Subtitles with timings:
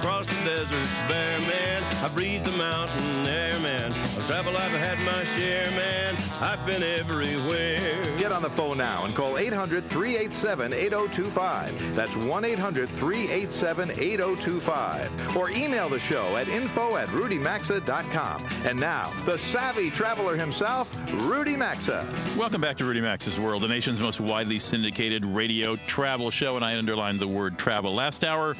[0.00, 1.84] Across the deserts bare, man.
[2.02, 3.92] I breathe the mountain air, man.
[3.92, 6.16] Of travel, I've had my share, man.
[6.40, 8.16] I've been everywhere.
[8.16, 11.94] Get on the phone now and call 800 387 8025.
[11.94, 15.36] That's 1 800 387 8025.
[15.36, 18.46] Or email the show at info at rudymaxa.com.
[18.64, 22.10] And now, the savvy traveler himself, Rudy Maxa.
[22.38, 26.64] Welcome back to Rudy Maxa's World, the nation's most widely syndicated radio travel show, and
[26.64, 27.94] I underlined the word travel.
[27.94, 28.56] Last hour,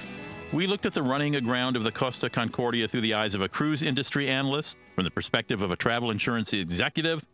[0.53, 3.49] we looked at the running aground of the Costa Concordia through the eyes of a
[3.49, 7.25] cruise industry analyst, from the perspective of a travel insurance executive.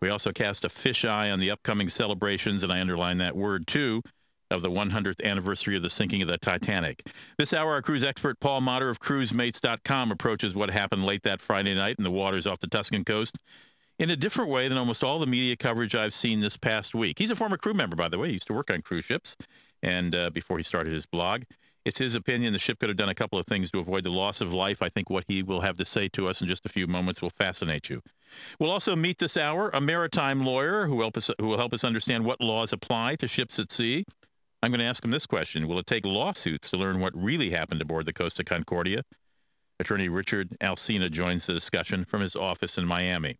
[0.00, 4.02] We also cast a fisheye on the upcoming celebrations, and I underline that word too,
[4.50, 7.06] of the 100th anniversary of the sinking of the Titanic.
[7.38, 11.74] This hour, our cruise expert Paul Motter of cruisemates.com approaches what happened late that Friday
[11.74, 13.38] night in the waters off the Tuscan coast
[13.98, 17.18] in a different way than almost all the media coverage I've seen this past week.
[17.18, 18.28] He's a former crew member, by the way.
[18.28, 19.36] He used to work on cruise ships,
[19.82, 21.42] and uh, before he started his blog.
[21.84, 24.10] It's his opinion the ship could have done a couple of things to avoid the
[24.10, 24.82] loss of life.
[24.82, 27.22] I think what he will have to say to us in just a few moments
[27.22, 28.02] will fascinate you.
[28.58, 31.84] We'll also meet this hour a maritime lawyer who, help us, who will help us
[31.84, 34.04] understand what laws apply to ships at sea.
[34.62, 37.50] I'm going to ask him this question Will it take lawsuits to learn what really
[37.50, 39.02] happened aboard the Costa Concordia?
[39.80, 43.38] Attorney Richard Alsina joins the discussion from his office in Miami.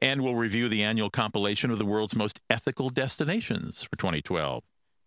[0.00, 4.62] And we'll review the annual compilation of the world's most ethical destinations for 2012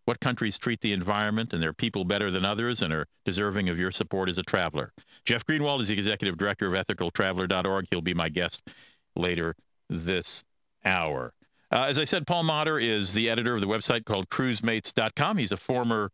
[0.05, 3.79] what countries treat the environment and their people better than others and are deserving of
[3.79, 4.91] your support as a traveler.
[5.25, 7.87] Jeff Greenwald is the executive director of ethicaltraveler.org.
[7.89, 8.69] He'll be my guest
[9.15, 9.55] later
[9.89, 10.43] this
[10.83, 11.33] hour.
[11.71, 15.37] Uh, as I said, Paul Motter is the editor of the website called cruisemates.com.
[15.37, 16.11] He's a former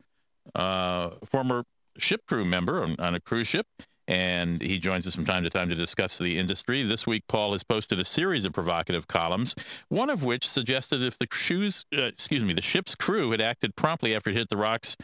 [0.55, 1.63] uh, former
[1.97, 3.67] ship crew member on, on a cruise ship
[4.11, 6.83] and he joins us from time to time to discuss the industry.
[6.83, 9.55] This week, Paul has posted a series of provocative columns,
[9.87, 13.73] one of which suggested if the shoes, uh, excuse me, the ship's crew had acted
[13.77, 14.97] promptly after it hit the rocks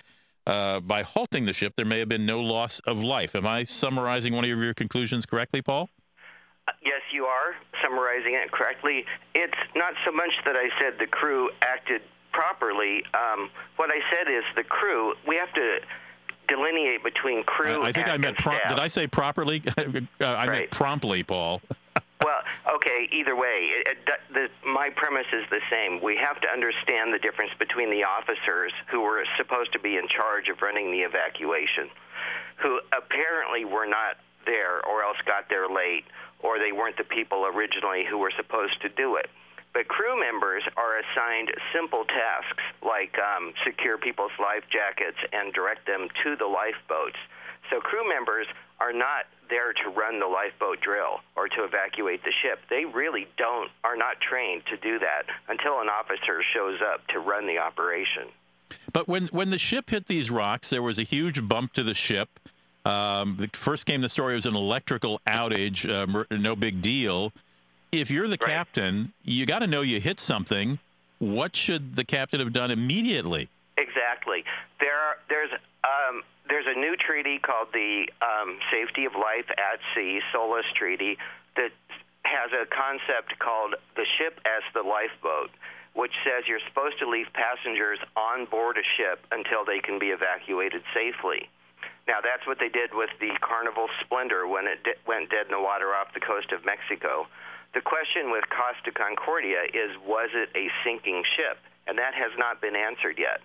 [0.45, 3.34] uh, by halting the ship, there may have been no loss of life.
[3.34, 5.89] Am I summarizing one of your conclusions correctly, Paul?
[6.84, 9.06] Yes, you are summarizing it correctly.
[9.34, 12.01] It's not so much that I said the crew acted
[12.34, 13.03] properly.
[13.13, 15.79] Um, what I said is the crew, we have to
[16.47, 17.83] delineate between crew.
[17.83, 18.37] I, I think I meant.
[18.37, 19.61] Pro- did I say properly?
[19.77, 19.81] uh,
[20.21, 20.49] I right.
[20.49, 21.61] meant promptly, Paul.
[22.23, 22.41] well,
[22.75, 23.07] okay.
[23.11, 26.01] Either way, it, it, the, my premise is the same.
[26.01, 30.07] We have to understand the difference between the officers who were supposed to be in
[30.07, 31.89] charge of running the evacuation,
[32.57, 36.05] who apparently were not there, or else got there late,
[36.39, 39.29] or they weren't the people originally who were supposed to do it.
[39.77, 45.85] But crew members are assigned simple tasks like um, secure people's life jackets and direct
[45.85, 47.17] them to the lifeboats.
[47.69, 48.47] So crew members
[48.79, 52.57] are not there to run the lifeboat drill or to evacuate the ship.
[52.71, 57.19] They really don't are not trained to do that until an officer shows up to
[57.19, 58.33] run the operation.
[58.91, 61.94] But when when the ship hit these rocks, there was a huge bump to the
[61.94, 62.29] ship.
[62.83, 67.31] Um, the first came the story was an electrical outage, uh, no big deal
[68.01, 68.51] if you're the right.
[68.51, 70.79] captain, you got to know you hit something.
[71.19, 73.49] What should the captain have done immediately?
[73.77, 74.43] Exactly.
[74.79, 75.51] There, are, there's
[75.83, 81.17] um, there's a new treaty called the um, Safety of Life at Sea SOLAS Treaty
[81.55, 81.71] that
[82.23, 85.51] has a concept called the ship as the lifeboat,
[85.93, 90.11] which says you're supposed to leave passengers on board a ship until they can be
[90.11, 91.49] evacuated safely.
[92.07, 95.51] Now, that's what they did with the Carnival Splendor when it di- went dead in
[95.51, 97.27] the water off the coast of Mexico.
[97.73, 101.59] The question with Costa Concordia is was it a sinking ship?
[101.88, 103.39] And that has not been answered yet.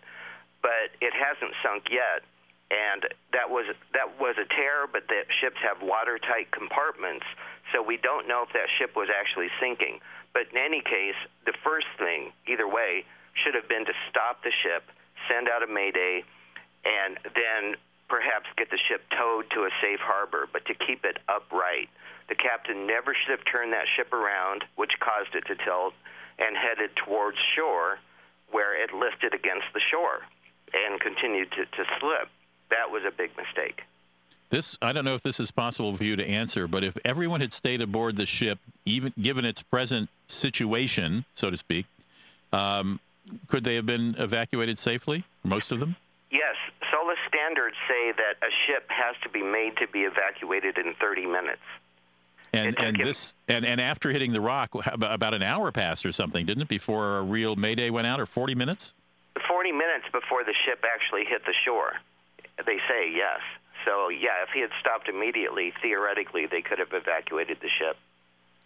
[0.63, 2.27] But it hasn't sunk yet.
[2.73, 3.05] And
[3.37, 7.27] that was that was a tear, but the ships have watertight compartments,
[7.69, 10.01] so we don't know if that ship was actually sinking.
[10.33, 13.05] But in any case, the first thing, either way,
[13.45, 14.89] should have been to stop the ship,
[15.29, 16.25] send out a mayday,
[16.89, 17.77] and then
[18.09, 21.89] perhaps get the ship towed to a safe harbor, but to keep it upright.
[22.29, 25.95] The captain never should have turned that ship around, which caused it to tilt,
[26.39, 27.99] and headed towards shore,
[28.51, 30.21] where it lifted against the shore
[30.73, 32.29] and continued to, to slip.
[32.71, 33.83] That was a big mistake.
[34.51, 37.41] This I don't know if this is possible for you to answer, but if everyone
[37.41, 41.87] had stayed aboard the ship, even given its present situation, so to speak,
[42.53, 43.01] um,
[43.49, 45.25] could they have been evacuated safely?
[45.43, 45.97] Most of them.
[46.31, 46.57] Yes,
[46.91, 51.27] SOLAS standards say that a ship has to be made to be evacuated in 30
[51.27, 51.63] minutes.
[52.55, 56.45] And and this and, and after hitting the rock, about an hour passed or something,
[56.45, 56.69] didn't it?
[56.69, 58.95] Before a real mayday went out, or 40 minutes?
[59.49, 61.95] 40 minutes before the ship actually hit the shore.
[62.67, 63.41] They say yes.
[63.87, 67.97] So yeah, if he had stopped immediately, theoretically they could have evacuated the ship.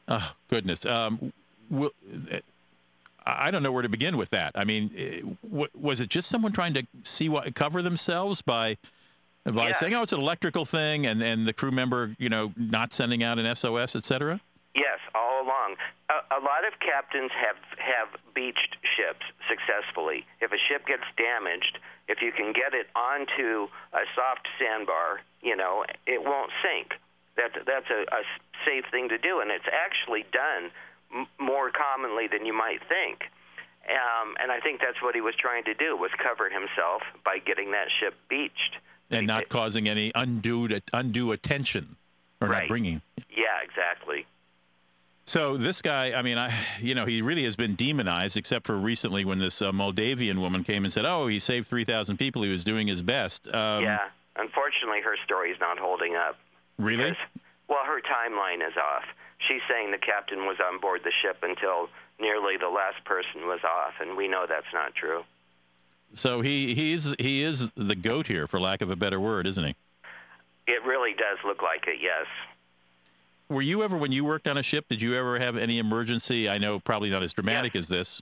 [0.08, 0.84] Oh goodness.
[0.84, 1.32] Um,
[1.70, 1.92] will,
[3.24, 4.52] I don't know where to begin with that.
[4.54, 5.20] I mean, eh,
[5.74, 8.78] was it just someone trying to see what cover themselves by
[9.54, 9.72] by Yeah.
[9.72, 13.22] saying, "Oh, it's an electrical thing," and and the crew member, you know, not sending
[13.22, 14.40] out an SOS, et cetera?
[14.74, 15.76] Yes, all along.
[16.10, 20.26] A, a lot of captains have have beached ships successfully.
[20.40, 21.78] If a ship gets damaged,
[22.08, 26.94] if you can get it onto a soft sandbar, you know, it won't sink.
[27.36, 28.22] That that's a, a
[28.64, 30.70] safe thing to do, and it's actually done
[31.14, 33.24] m- more commonly than you might think.
[33.88, 37.38] Um, and I think that's what he was trying to do was cover himself by
[37.38, 38.76] getting that ship beached.
[39.10, 41.96] And not causing any undue undue attention,
[42.40, 43.02] or not bringing.
[43.30, 44.26] Yeah, exactly.
[45.28, 48.76] So this guy, I mean, I, you know, he really has been demonized, except for
[48.76, 52.42] recently when this uh, Moldavian woman came and said, "Oh, he saved three thousand people.
[52.42, 54.08] He was doing his best." Um, yeah.
[54.36, 56.36] Unfortunately, her story is not holding up.
[56.78, 57.10] Really?
[57.10, 57.16] Because,
[57.68, 59.04] well, her timeline is off.
[59.48, 61.88] She's saying the captain was on board the ship until
[62.20, 65.24] nearly the last person was off, and we know that's not true.
[66.16, 69.46] So he he is he is the goat here, for lack of a better word,
[69.46, 69.74] isn't he?
[70.66, 72.26] It really does look like it, yes.
[73.48, 76.48] Were you ever, when you worked on a ship, did you ever have any emergency?
[76.48, 78.20] I know probably not as dramatic as this.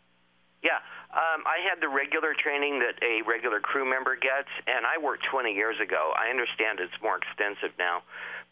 [0.62, 0.76] Yeah,
[1.14, 5.24] um, I had the regular training that a regular crew member gets, and I worked
[5.30, 6.12] 20 years ago.
[6.12, 8.02] I understand it's more extensive now,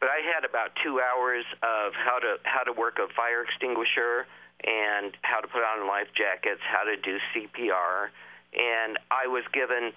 [0.00, 4.24] but I had about two hours of how to how to work a fire extinguisher
[4.64, 8.08] and how to put on life jackets, how to do CPR,
[8.52, 9.92] and I was given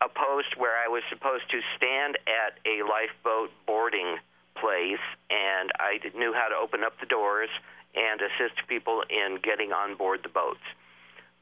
[0.00, 4.16] a post where I was supposed to stand at a lifeboat boarding
[4.56, 7.50] place, and I knew how to open up the doors
[7.94, 10.62] and assist people in getting on board the boats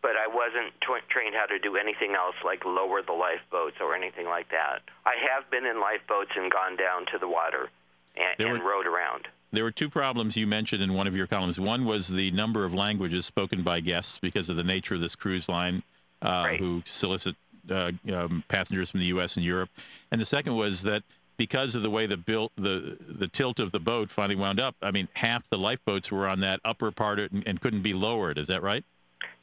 [0.07, 3.93] but I wasn't tw- trained how to do anything else like lower the lifeboats or
[3.93, 4.83] anything like that.
[5.05, 7.71] I have been in lifeboats and gone down to the water
[8.15, 9.27] and, and were- rowed around.
[9.51, 11.59] There were two problems you mentioned in one of your columns.
[11.59, 15.17] One was the number of languages spoken by guests because of the nature of this
[15.17, 15.83] cruise line,
[16.23, 16.59] Right.
[16.59, 17.37] who solicit
[17.71, 19.37] uh, um, passengers from the U.S.
[19.37, 19.71] and Europe.
[20.11, 21.03] And the second was that
[21.37, 24.75] because of the way the built the the tilt of the boat finally wound up,
[24.83, 28.39] I mean, half the lifeboats were on that upper part and, and couldn't be lowered.
[28.39, 28.85] Is that right?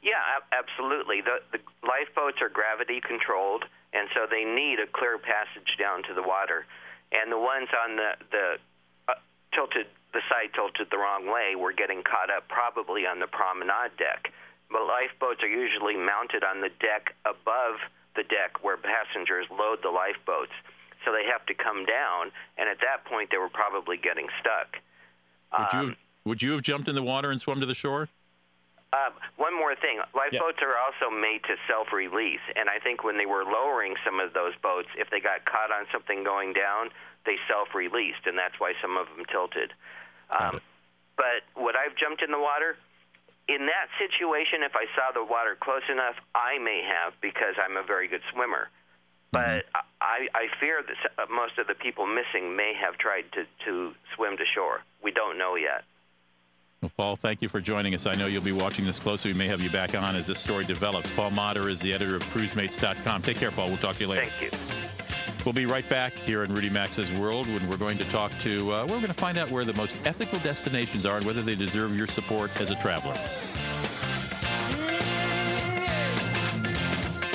[0.02, 0.20] Yeah,
[0.52, 1.20] absolutely.
[1.20, 6.14] The, the lifeboats are gravity controlled, and so they need a clear passage down to
[6.14, 6.66] the water.
[7.12, 8.46] And the ones on the the
[9.08, 9.14] uh,
[9.54, 13.96] tilted, the side tilted the wrong way, were getting caught up probably on the promenade
[13.96, 14.32] deck.
[14.70, 17.78] But lifeboats are usually mounted on the deck above
[18.16, 20.52] the deck where passengers load the lifeboats.
[21.04, 24.78] So they have to come down, and at that point they were probably getting stuck.
[25.58, 27.74] Would you Um, have, would you have jumped in the water and swum to the
[27.74, 28.08] shore?
[28.92, 29.98] Uh, one more thing.
[30.14, 34.32] Lifeboats are also made to self-release, and I think when they were lowering some of
[34.32, 36.90] those boats, if they got caught on something going down,
[37.26, 39.72] they self-released, and that's why some of them tilted.
[40.30, 40.60] Um,
[41.16, 42.76] but would I've jumped in the water?
[43.46, 47.76] In that situation, if I saw the water close enough, I may have because I'm
[47.76, 48.68] a very good swimmer.
[49.32, 49.64] But
[50.00, 53.92] I, I fear that uh, most of the people missing may have tried to, to
[54.14, 54.80] swim to shore.
[55.02, 55.82] We don't know yet.
[56.80, 58.06] Well, Paul, thank you for joining us.
[58.06, 59.32] I know you'll be watching this closely.
[59.32, 61.10] We may have you back on as this story develops.
[61.16, 63.22] Paul Motter is the editor of cruisemates.com.
[63.22, 63.68] Take care, Paul.
[63.68, 64.26] We'll talk to you later.
[64.26, 64.63] Thank you.
[65.44, 68.72] We'll be right back here in Rudy Maxa's World when we're going to talk to,
[68.72, 71.54] uh, we're going to find out where the most ethical destinations are and whether they
[71.54, 73.14] deserve your support as a traveler.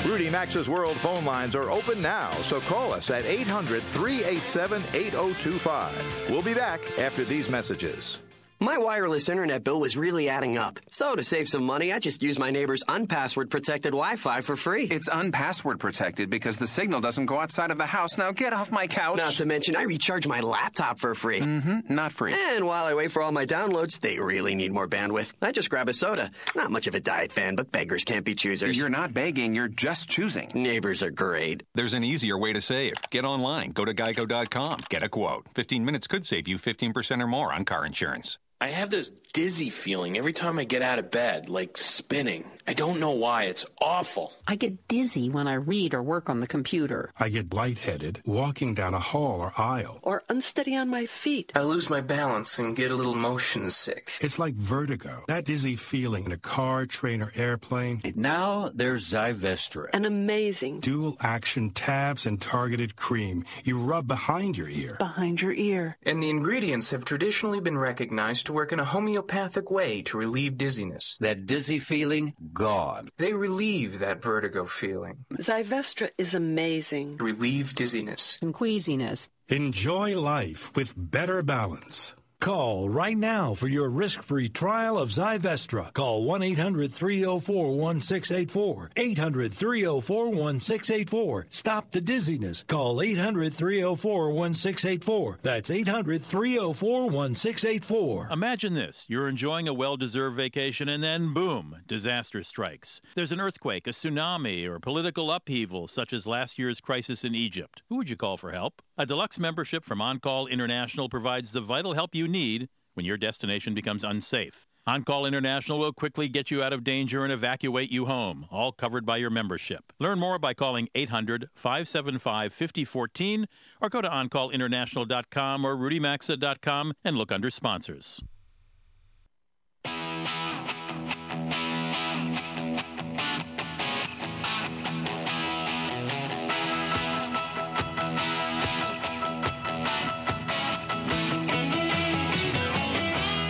[0.04, 6.30] Rudy Maxa's World phone lines are open now, so call us at 800 387 8025.
[6.30, 8.20] We'll be back after these messages.
[8.62, 10.80] My wireless internet bill was really adding up.
[10.90, 14.84] So to save some money, I just used my neighbor's unpassword protected Wi-Fi for free.
[14.84, 18.18] It's unpassword protected because the signal doesn't go outside of the house.
[18.18, 19.16] Now get off my couch.
[19.16, 21.40] Not to mention, I recharge my laptop for free.
[21.40, 21.94] Mm-hmm.
[21.94, 22.34] Not free.
[22.36, 25.32] And while I wait for all my downloads, they really need more bandwidth.
[25.40, 26.30] I just grab a soda.
[26.54, 28.76] Not much of a diet fan, but beggars can't be choosers.
[28.76, 30.50] You're not begging, you're just choosing.
[30.54, 31.62] Neighbors are great.
[31.74, 32.92] There's an easier way to save.
[33.08, 33.70] Get online.
[33.70, 34.80] Go to geico.com.
[34.90, 35.46] Get a quote.
[35.54, 38.36] 15 minutes could save you 15% or more on car insurance.
[38.62, 42.44] I have this dizzy feeling every time I get out of bed, like spinning.
[42.70, 43.44] I don't know why.
[43.46, 44.32] It's awful.
[44.46, 47.10] I get dizzy when I read or work on the computer.
[47.18, 49.98] I get lightheaded walking down a hall or aisle.
[50.02, 51.50] Or unsteady on my feet.
[51.56, 54.12] I lose my balance and get a little motion sick.
[54.20, 55.24] It's like vertigo.
[55.26, 58.02] That dizzy feeling in a car, train, or airplane.
[58.04, 59.88] And Now there's Zyvestra.
[59.92, 63.44] An amazing Dual action tabs and targeted cream.
[63.64, 64.94] You rub behind your ear.
[64.96, 65.96] behind your ear.
[66.04, 70.56] And the ingredients have traditionally been recognized to work in a homeopathic way to relieve
[70.56, 71.16] dizziness.
[71.18, 73.08] That dizzy feeling, gone.
[73.16, 77.16] They relieve that vertigo feeling, Zyvestra is amazing.
[77.16, 78.38] relieve dizziness.
[78.42, 79.28] And queasiness.
[79.48, 82.14] Enjoy life with better balance.
[82.40, 85.92] Call right now for your risk free trial of Zyvestra.
[85.92, 88.90] Call 1 800 304 1684.
[88.96, 91.46] 800 304 1684.
[91.50, 92.64] Stop the dizziness.
[92.66, 95.38] Call 800 304 1684.
[95.42, 98.28] That's 800 304 1684.
[98.32, 103.02] Imagine this you're enjoying a well deserved vacation, and then boom, disaster strikes.
[103.14, 107.82] There's an earthquake, a tsunami, or political upheaval, such as last year's crisis in Egypt.
[107.90, 108.80] Who would you call for help?
[109.00, 113.72] A deluxe membership from OnCall International provides the vital help you need when your destination
[113.72, 114.68] becomes unsafe.
[114.86, 119.06] OnCall International will quickly get you out of danger and evacuate you home, all covered
[119.06, 119.90] by your membership.
[120.00, 123.46] Learn more by calling 800 575 5014
[123.80, 128.22] or go to OnCallInternational.com or RudyMaxa.com and look under sponsors.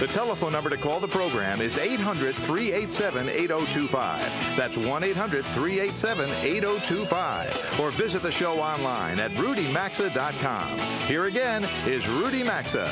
[0.00, 4.56] The telephone number to call the program is 800 387 8025.
[4.56, 7.78] That's 1 800 387 8025.
[7.78, 10.78] Or visit the show online at rudymaxa.com.
[11.06, 12.90] Here again is Rudy Maxa.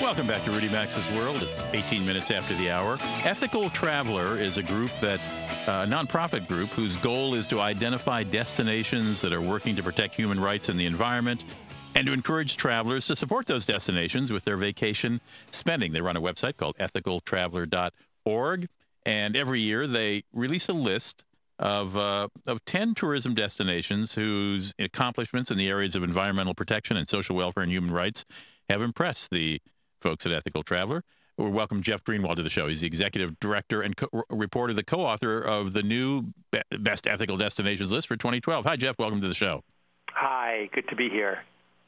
[0.00, 1.42] Welcome back to Rudy Maxa's World.
[1.42, 2.96] It's 18 minutes after the hour.
[3.26, 5.20] Ethical Traveler is a group that,
[5.68, 10.14] uh, a nonprofit group whose goal is to identify destinations that are working to protect
[10.14, 11.44] human rights and the environment
[11.94, 15.20] and to encourage travelers to support those destinations with their vacation
[15.50, 15.92] spending.
[15.92, 18.68] They run a website called ethicaltraveler.org,
[19.06, 21.24] and every year they release a list
[21.58, 27.08] of, uh, of 10 tourism destinations whose accomplishments in the areas of environmental protection and
[27.08, 28.24] social welfare and human rights
[28.68, 29.60] have impressed the
[30.00, 31.04] folks at Ethical Traveler.
[31.36, 32.66] We welcome Jeff Greenwald to the show.
[32.68, 36.32] He's the executive director and co- reporter, the co-author of the new
[36.78, 38.64] Best Ethical Destinations list for 2012.
[38.66, 38.98] Hi, Jeff.
[38.98, 39.62] Welcome to the show.
[40.10, 40.68] Hi.
[40.74, 41.40] Good to be here.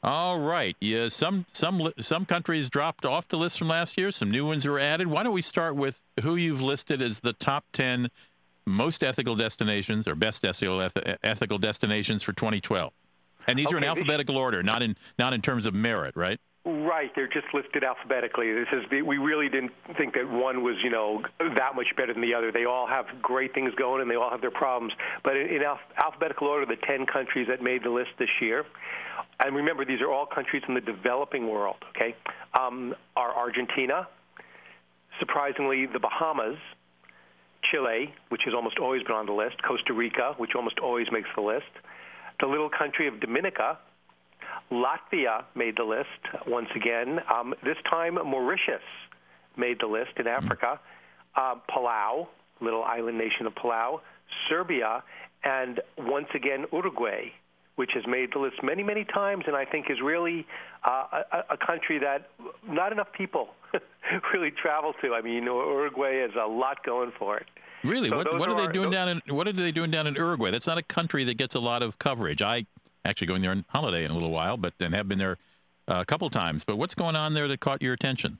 [0.03, 0.75] All right.
[0.81, 4.11] Yeah, some some some countries dropped off the list from last year.
[4.11, 5.07] Some new ones were added.
[5.07, 8.11] Why don't we start with who you've listed as the top ten
[8.65, 10.87] most ethical destinations or best ethical
[11.23, 12.91] ethical destinations for 2012?
[13.47, 16.39] And these okay, are in alphabetical order, not in not in terms of merit, right?
[16.65, 18.53] Right, they're just listed alphabetically.
[18.53, 22.13] This is the, we really didn't think that one was, you know, that much better
[22.13, 22.53] than the other.
[22.53, 24.93] They all have great things going, and they all have their problems.
[25.25, 25.61] But in, in
[26.01, 28.63] alphabetical order, the ten countries that made the list this year,
[29.43, 31.83] and remember, these are all countries in the developing world.
[31.89, 32.15] Okay,
[32.57, 34.07] um, are Argentina,
[35.19, 36.57] surprisingly, the Bahamas,
[37.69, 41.27] Chile, which has almost always been on the list, Costa Rica, which almost always makes
[41.35, 41.65] the list,
[42.39, 43.79] the little country of Dominica.
[44.71, 46.07] Latvia made the list
[46.47, 47.19] once again.
[47.33, 48.81] Um, this time, Mauritius
[49.57, 50.79] made the list in Africa.
[51.35, 52.27] Uh, Palau,
[52.61, 54.01] little island nation of Palau,
[54.49, 55.03] Serbia,
[55.43, 57.31] and once again, Uruguay
[57.75, 60.45] which has made the list many, many times, and I think is really
[60.83, 62.29] uh, a, a country that
[62.67, 63.49] not enough people
[64.33, 65.13] really travel to.
[65.13, 67.47] I mean, you know, Uruguay has a lot going for it.
[67.83, 68.09] Really?
[68.09, 70.07] So what, what are, are they doing those, down in What are they doing down
[70.07, 70.51] in Uruguay?
[70.51, 72.41] That's not a country that gets a lot of coverage.
[72.41, 72.65] I
[73.05, 75.37] actually going there on holiday in a little while, but and have been there
[75.87, 76.63] uh, a couple times.
[76.63, 78.39] But what's going on there that caught your attention?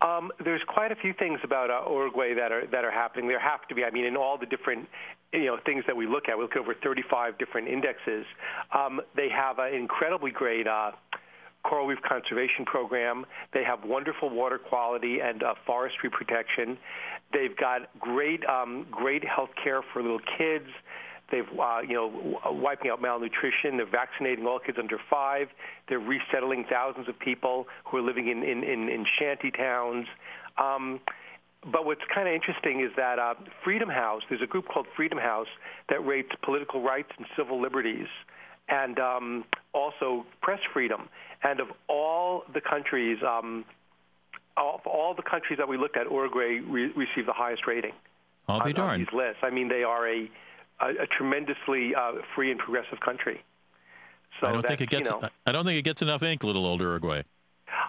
[0.00, 3.28] Um, there's quite a few things about uh, Uruguay that are that are happening.
[3.28, 3.84] There have to be.
[3.84, 4.88] I mean, in all the different
[5.32, 8.26] you know things that we look at, we look at over 35 different indexes.
[8.72, 10.66] Um, they have an incredibly great.
[10.66, 10.92] Uh,
[11.64, 13.24] coral reef conservation program.
[13.52, 16.78] They have wonderful water quality and uh, forestry protection.
[17.32, 20.68] They've got great, um, great health care for little kids.
[21.30, 23.76] They've, uh, you know, wiping out malnutrition.
[23.78, 25.48] They're vaccinating all kids under five.
[25.88, 30.06] They're resettling thousands of people who are living in in, in, in shanty towns.
[30.58, 31.00] Um,
[31.64, 35.18] but what's kind of interesting is that uh, Freedom House, there's a group called Freedom
[35.18, 35.48] House
[35.88, 38.06] that rates political rights and civil liberties
[38.68, 41.08] and um, also press freedom.
[41.42, 43.64] And of all the countries, um,
[44.56, 47.92] of all the countries that we looked at, Uruguay re- received the highest rating.
[48.48, 48.92] I'll be on, darned.
[48.92, 49.40] On these lists.
[49.42, 50.30] I mean, they are a,
[50.80, 53.42] a, a tremendously uh, free and progressive country.
[54.40, 55.10] So I don't think it gets.
[55.10, 57.22] You know, I don't think it gets enough ink, little old Uruguay.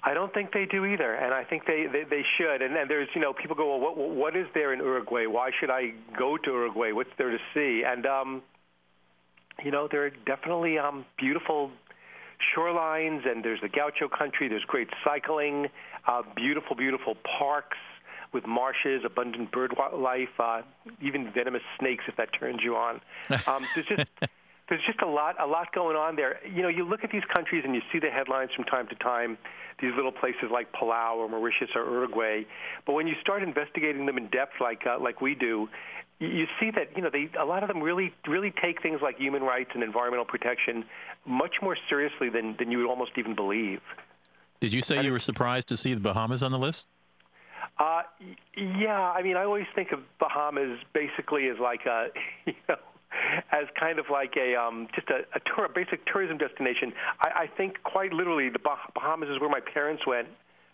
[0.03, 2.61] I don't think they do either, and I think they they, they should.
[2.61, 5.25] And, and there's you know people go, well, what what is there in Uruguay?
[5.25, 6.91] Why should I go to Uruguay?
[6.91, 7.83] What's there to see?
[7.85, 8.43] And um,
[9.63, 11.71] you know, there are definitely um, beautiful
[12.55, 14.47] shorelines, and there's the Gaucho country.
[14.47, 15.67] There's great cycling,
[16.07, 17.77] uh, beautiful, beautiful parks
[18.35, 20.61] with marshes, abundant bird life, uh,
[21.01, 23.01] even venomous snakes if that turns you on.
[23.47, 24.05] Um, there's just
[24.69, 26.39] there's just a lot a lot going on there.
[26.45, 28.95] You know, you look at these countries and you see the headlines from time to
[28.95, 29.37] time.
[29.81, 32.43] These little places like Palau or Mauritius or Uruguay,
[32.85, 35.67] but when you start investigating them in depth, like uh, like we do,
[36.19, 39.17] you see that you know they a lot of them really really take things like
[39.17, 40.85] human rights and environmental protection
[41.25, 43.81] much more seriously than than you would almost even believe.
[44.59, 46.87] Did you say you were surprised to see the Bahamas on the list?
[47.79, 48.01] Uh,
[48.55, 52.07] yeah, I mean, I always think of Bahamas basically as like a,
[52.45, 52.75] you know,
[53.51, 56.93] as kind of like a um, just a, a tour, a basic tourism destination.
[57.21, 60.27] I, I think quite literally, the bah- Bahamas is where my parents went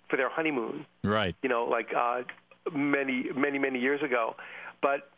[0.09, 0.85] for their honeymoon.
[1.03, 1.35] Right.
[1.41, 2.23] You know, like uh,
[2.73, 4.35] many, many, many years ago.
[4.81, 5.09] But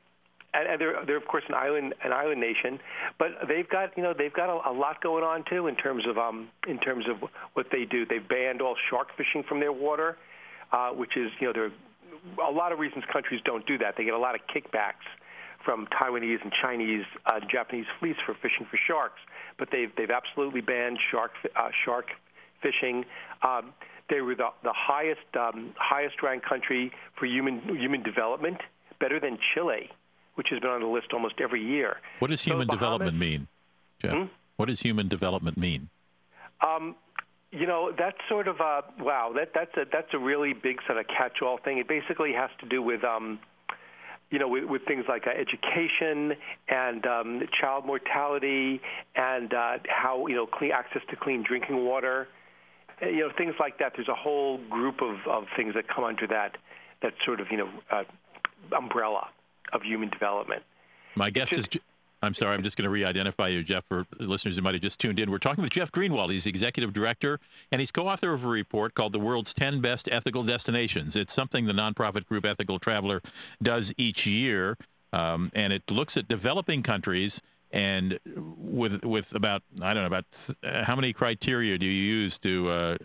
[0.53, 2.79] and, and they're they're of course an island an island nation,
[3.17, 6.05] but they've got you know they've got a, a lot going on too in terms
[6.07, 8.05] of um in terms of what they do.
[8.05, 10.17] They've banned all shark fishing from their water,
[10.73, 13.95] uh, which is you know there are a lot of reasons countries don't do that.
[13.97, 15.05] They get a lot of kickbacks
[15.63, 19.19] from Taiwanese and Chinese, uh, Japanese fleets for fishing for sharks,
[19.57, 22.07] but they've they've absolutely banned shark uh, shark
[22.61, 23.05] fishing.
[23.41, 23.73] Um,
[24.09, 28.57] they were the, the highest um, highest ranked country for human human development,
[28.99, 29.89] better than Chile,
[30.35, 31.97] which has been on the list almost every year.
[32.19, 33.47] What does So human Bahamas- development mean,
[34.01, 34.11] Jeff?
[34.13, 34.23] Hmm?
[34.57, 35.89] What does human development mean?
[36.65, 36.95] Um,
[37.53, 39.31] you know, that's sort of a wow.
[39.36, 41.77] That that's a that's a really big sort of catch-all thing.
[41.77, 43.39] It basically has to do with um,
[44.31, 46.36] you know, with, with things like uh, education
[46.67, 48.81] and um, child mortality
[49.15, 52.27] and uh, how you know clean access to clean drinking water.
[53.01, 53.93] Uh, You know, things like that.
[53.95, 56.57] There's a whole group of, of things that come under that
[57.03, 58.03] that sort of you know uh,
[58.75, 59.27] umbrella
[59.74, 60.63] of human development.
[61.15, 61.69] My guest is.
[62.23, 64.99] I'm sorry, I'm just going to re-identify you, Jeff, for listeners who might have just
[64.99, 65.29] tuned in.
[65.29, 66.31] We're talking with Jeff Greenwald.
[66.31, 67.37] He's executive director,
[67.71, 71.65] and he's co-author of a report called "The World's 10 Best Ethical Destinations." It's something
[71.65, 73.21] the nonprofit group Ethical Traveler
[73.61, 74.77] does each year,
[75.11, 80.25] um, and it looks at developing countries and with with about I don't know about
[80.63, 82.97] uh, how many criteria do you use to uh,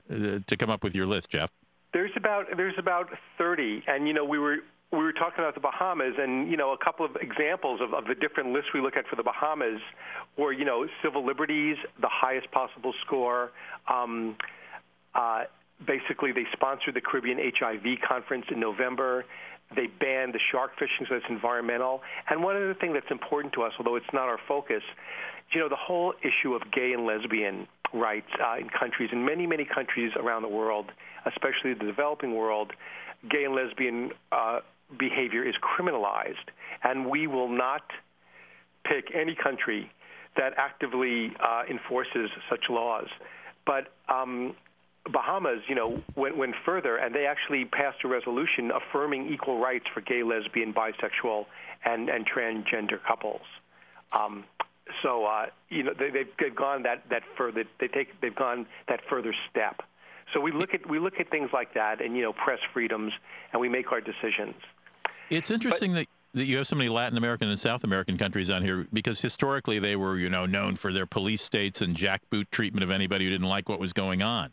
[0.46, 1.50] to come up with your list, Jeff?
[1.92, 3.08] There's about there's about
[3.38, 4.58] 30, and you know we were
[4.90, 8.06] we were talking about the Bahamas, and you know a couple of examples of, of
[8.06, 9.80] the different lists we look at for the Bahamas
[10.38, 13.50] were you know civil liberties, the highest possible score.
[13.86, 14.36] Um,
[15.14, 15.44] uh,
[15.86, 19.24] basically, they sponsored the Caribbean HIV conference in November.
[19.76, 22.00] They banned the shark fishing, so it's environmental.
[22.30, 24.82] And one other thing that's important to us, although it's not our focus,
[25.52, 29.46] you know, the whole issue of gay and lesbian rights uh, in countries, in many,
[29.46, 30.86] many countries around the world,
[31.26, 32.72] especially the developing world,
[33.30, 34.60] gay and lesbian uh,
[34.96, 36.48] behavior is criminalized.
[36.82, 37.82] And we will not
[38.84, 39.90] pick any country
[40.36, 43.08] that actively uh, enforces such laws.
[43.66, 44.54] But um,
[45.10, 49.86] Bahamas, you know, went, went further, and they actually passed a resolution affirming equal rights
[49.92, 51.46] for gay, lesbian, bisexual,
[51.84, 53.42] and, and transgender couples.
[54.12, 54.44] Um,
[55.02, 57.64] so, uh, you know, they, they've, they've gone that, that further.
[57.78, 59.82] They take, they've gone that further step.
[60.34, 63.12] So we look at we look at things like that, and you know, press freedoms,
[63.52, 64.56] and we make our decisions.
[65.30, 68.62] It's interesting that, that you have so many Latin American and South American countries on
[68.62, 72.84] here because historically they were, you know, known for their police states and jackboot treatment
[72.84, 74.50] of anybody who didn't like what was going on.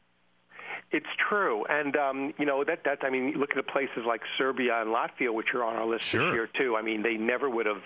[0.92, 4.22] It's true, and um, you know that that I mean, look at the places like
[4.38, 6.28] Serbia and Latvia, which are on our list Sure.
[6.28, 6.78] this year too.
[6.78, 7.82] I mean, they never would have,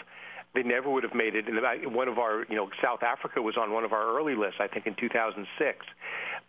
[0.54, 1.46] they never would have made it.
[1.48, 4.58] And one of our, you know, South Africa was on one of our early lists,
[4.60, 5.86] I think, in 2006.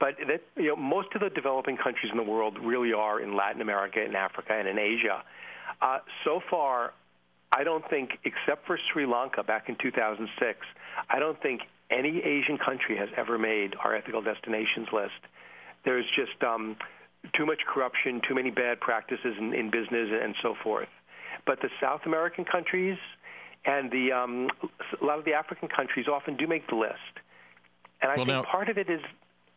[0.00, 3.36] But that, you know, most of the developing countries in the world really are in
[3.36, 5.22] Latin America, and Africa, and in Asia.
[5.80, 6.92] Uh, so far,
[7.52, 10.58] I don't think, except for Sri Lanka back in 2006,
[11.08, 15.20] I don't think any Asian country has ever made our ethical destinations list.
[15.84, 16.76] There's just um,
[17.36, 20.88] too much corruption, too many bad practices in, in business, and so forth.
[21.46, 22.98] But the South American countries
[23.64, 24.48] and the um,
[25.00, 26.94] a lot of the African countries often do make the list.
[28.00, 29.00] And I Well, think now- part of it is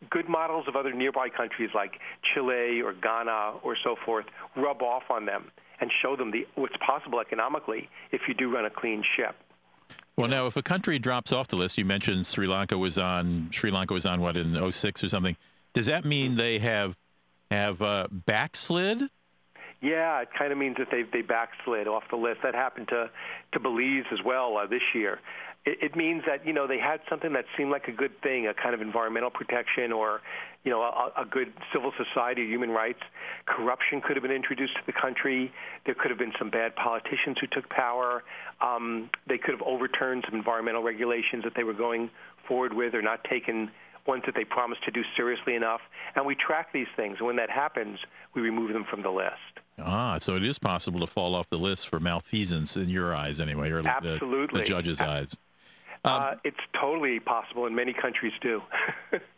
[0.10, 2.00] good models of other nearby countries like
[2.34, 4.26] Chile or Ghana or so forth
[4.58, 8.66] rub off on them and show them the, what's possible economically if you do run
[8.66, 9.36] a clean ship.
[10.16, 13.50] Well, now if a country drops off the list, you mentioned Sri Lanka was on
[13.52, 15.36] Sri Lanka was on what in 06 or something.
[15.74, 16.96] Does that mean they have
[17.50, 19.02] have uh, backslid?
[19.82, 22.42] Yeah, it kind of means that they they backslid off the list.
[22.44, 23.10] That happened to
[23.54, 25.20] to Belize as well uh, this year.
[25.66, 28.48] It, it means that you know they had something that seemed like a good thing,
[28.48, 30.22] a kind of environmental protection, or
[30.64, 33.00] you know a, a good civil society, human rights.
[33.46, 35.52] Corruption could have been introduced to the country.
[35.86, 38.24] There could have been some bad politicians who took power.
[38.62, 42.10] Um, they could have overturned some environmental regulations that they were going
[42.48, 43.72] forward with, or not taken
[44.06, 45.82] ones that they promised to do seriously enough.
[46.16, 48.00] And we track these things, and when that happens,
[48.36, 49.36] we remove them from the list.
[49.80, 53.40] Ah, so it is possible to fall off the list for malfeasance in your eyes,
[53.40, 54.60] anyway, or the- Absolutely.
[54.60, 55.38] the, judge's eyes.
[56.04, 58.62] Uh, it's totally possible, and many countries do.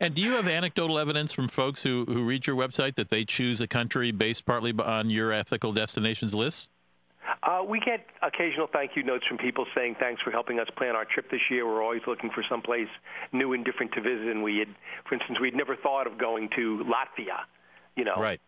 [0.00, 3.24] And do you have anecdotal evidence from folks who, who read your website that they
[3.24, 6.68] choose a country based partly on your ethical destinations list?
[7.42, 10.94] Uh, we get occasional thank you notes from people saying thanks for helping us plan
[10.94, 11.66] our trip this year.
[11.66, 12.88] We're always looking for someplace
[13.32, 14.28] new and different to visit.
[14.28, 14.68] And we had,
[15.08, 17.40] for instance, we'd never thought of going to Latvia,
[17.96, 18.16] You know.
[18.16, 18.40] Right.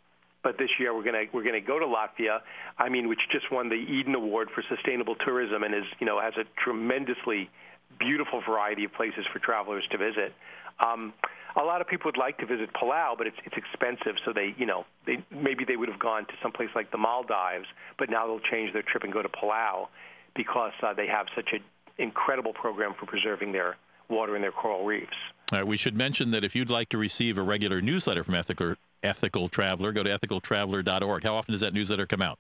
[0.43, 2.41] But this year we're gonna we're gonna go to Latvia.
[2.79, 6.21] I mean, which just won the Eden Award for sustainable tourism and is you know
[6.21, 7.51] has a tremendously
[7.99, 10.35] beautiful variety of places for travelers to visit.
[10.81, 11.13] Um,
[11.57, 14.17] a lot of people would like to visit Palau, but it's it's expensive.
[14.25, 16.99] So they, you know, they maybe they would have gone to some place like the
[16.99, 17.67] Maldives,
[17.99, 19.89] but now they'll change their trip and go to Palau
[20.37, 21.61] because uh, they have such an
[21.99, 23.77] incredible program for preserving their
[24.09, 25.17] water and their coral reefs.
[25.53, 28.75] Uh, we should mention that if you'd like to receive a regular newsletter from Ethical,
[29.03, 31.25] Ethical Traveler, go to ethicaltraveler.org.
[31.25, 32.39] How often does that newsletter come out?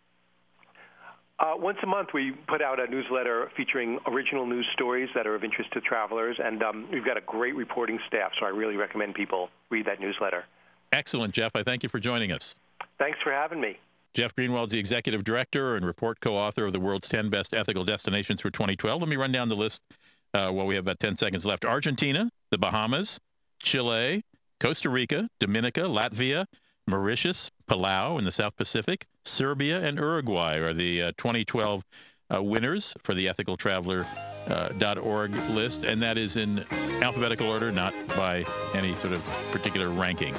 [1.40, 5.36] Uh, once a month, we put out a newsletter featuring original news stories that are
[5.36, 8.76] of interest to travelers, and um, we've got a great reporting staff, so I really
[8.76, 10.44] recommend people read that newsletter.
[10.92, 11.52] Excellent, Jeff.
[11.54, 12.56] I thank you for joining us.
[12.98, 13.78] Thanks for having me.
[14.14, 17.54] Jeff Greenwald is the executive director and report co author of the world's 10 best
[17.54, 19.00] ethical destinations for 2012.
[19.00, 19.82] Let me run down the list
[20.34, 23.20] uh, while we have about 10 seconds left Argentina, the Bahamas,
[23.62, 24.24] Chile,
[24.58, 26.46] Costa Rica, Dominica, Latvia,
[26.88, 31.84] Mauritius, Palau in the South Pacific, Serbia, and Uruguay are the uh, 2012
[32.34, 36.64] uh, winners for the ethicaltraveler.org uh, list, and that is in
[37.02, 40.34] alphabetical order, not by any sort of particular ranking.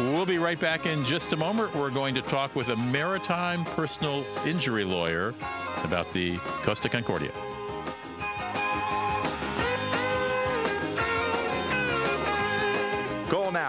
[0.00, 1.74] We'll be right back in just a moment.
[1.74, 5.34] We're going to talk with a maritime personal injury lawyer
[5.84, 7.32] about the Costa Concordia.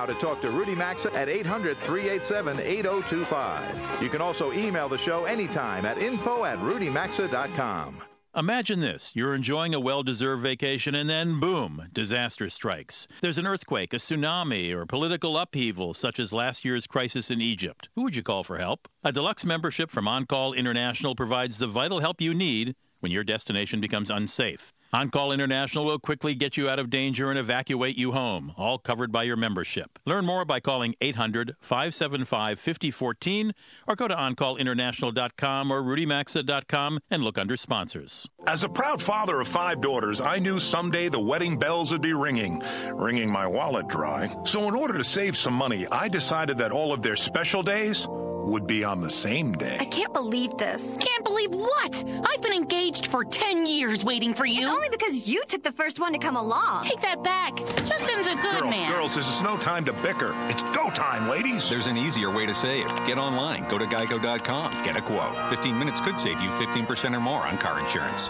[0.01, 4.01] Now to talk to Rudy Maxa at 800 387 8025.
[4.01, 8.01] You can also email the show anytime at info at rudymaxa.com.
[8.35, 13.07] Imagine this you're enjoying a well deserved vacation, and then boom, disaster strikes.
[13.21, 17.89] There's an earthquake, a tsunami, or political upheaval, such as last year's crisis in Egypt.
[17.95, 18.87] Who would you call for help?
[19.03, 23.81] A deluxe membership from OnCall International provides the vital help you need when your destination
[23.81, 24.73] becomes unsafe.
[24.93, 28.77] On Call International will quickly get you out of danger and evacuate you home, all
[28.77, 29.97] covered by your membership.
[30.05, 33.53] Learn more by calling 800 575 5014
[33.87, 38.27] or go to OnCallInternational.com or RudyMaxa.com and look under sponsors.
[38.45, 42.13] As a proud father of five daughters, I knew someday the wedding bells would be
[42.13, 44.35] ringing, wringing my wallet dry.
[44.43, 48.07] So, in order to save some money, I decided that all of their special days
[48.45, 49.77] would be on the same day.
[49.79, 50.97] I can't believe this.
[50.99, 52.03] Can't believe what?
[52.29, 54.61] I've been engaged for 10 years waiting for you.
[54.61, 56.83] It's only because you took the first one to come along.
[56.83, 57.55] Take that back.
[57.85, 58.91] Justin's a good girls, man.
[58.91, 60.33] Girls, this is no time to bicker.
[60.49, 61.69] It's go time, ladies.
[61.69, 62.87] There's an easier way to save.
[63.05, 63.67] Get online.
[63.69, 64.83] Go to geico.com.
[64.83, 65.49] Get a quote.
[65.49, 68.29] 15 minutes could save you 15% or more on car insurance.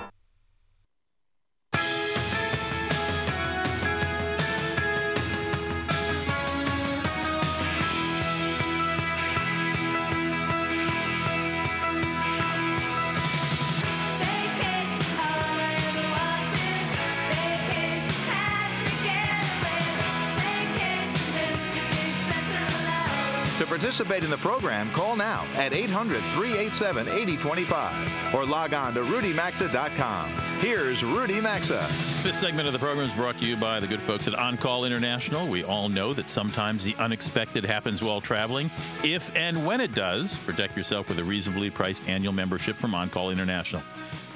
[23.82, 30.30] Participate in the program, call now at 800 387 8025 or log on to rudymaxa.com.
[30.60, 31.84] Here's Rudy Maxa.
[32.22, 34.56] This segment of the program is brought to you by the good folks at On
[34.56, 35.48] Call International.
[35.48, 38.70] We all know that sometimes the unexpected happens while traveling.
[39.04, 43.10] If and when it does, protect yourself with a reasonably priced annual membership from On
[43.10, 43.82] Call International.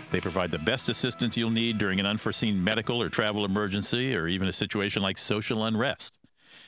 [0.10, 4.28] They provide the best assistance you'll need during an unforeseen medical or travel emergency or
[4.28, 6.18] even a situation like social unrest.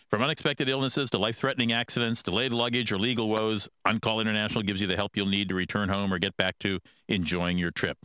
[0.10, 4.80] From unexpected illnesses to life threatening accidents, delayed luggage, or legal woes, OnCall International gives
[4.80, 7.98] you the help you'll need to return home or get back to enjoying your trip.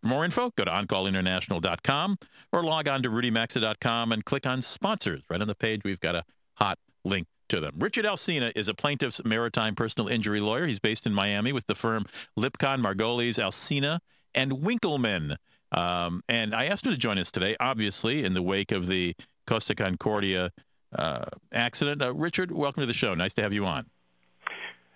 [0.00, 2.18] For more info, go to OnCallInternational.com
[2.52, 5.24] or log on to RudyMaxa.com and click on sponsors.
[5.28, 6.22] Right on the page, we've got a
[6.54, 7.74] hot link to them.
[7.78, 10.64] Richard Alsina is a plaintiff's maritime personal injury lawyer.
[10.64, 12.04] He's based in Miami with the firm
[12.38, 13.98] Lipcon, Margulies, Alsina,
[14.32, 15.36] and Winkleman.
[15.72, 19.16] Um, and I asked him to join us today, obviously, in the wake of the
[19.48, 20.52] Costa Concordia
[20.94, 22.02] uh, accident.
[22.02, 23.14] Uh, Richard, welcome to the show.
[23.14, 23.86] Nice to have you on.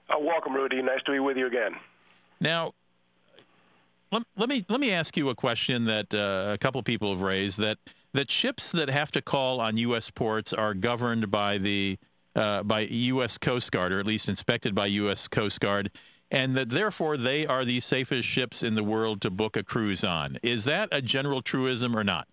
[0.09, 0.83] Uh, welcome, Rudy.
[0.83, 1.73] Nice to be with you again.
[2.41, 2.75] Now,
[4.11, 7.23] let, let me let me ask you a question that uh, a couple people have
[7.23, 7.79] raised that
[8.13, 10.11] that ships that have to call on U.S.
[10.11, 11.99] ports are governed by the
[12.35, 13.39] uh, by U.S.
[13.39, 15.29] Coast Guard, or at least inspected by U.S.
[15.29, 15.91] Coast Guard,
[16.31, 20.05] and that therefore they are the safest ships in the world to book a cruise
[20.05, 20.39] on.
[20.43, 22.29] Is that a general truism or not?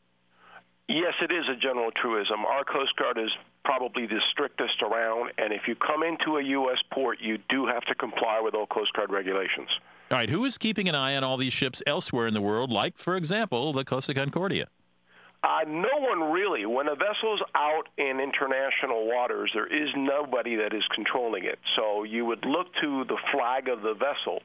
[0.87, 2.45] Yes, it is a general truism.
[2.45, 3.29] Our Coast Guard is
[3.65, 6.77] probably the strictest around, and if you come into a U.S.
[6.91, 9.69] port, you do have to comply with all Coast Guard regulations.
[10.11, 12.71] All right, who is keeping an eye on all these ships elsewhere in the world,
[12.71, 14.67] like, for example, the Costa Concordia?
[15.43, 16.65] Uh, no one really.
[16.65, 21.59] When a vessel's out in international waters, there is nobody that is controlling it.
[21.75, 24.41] So you would look to the flag of the vessel,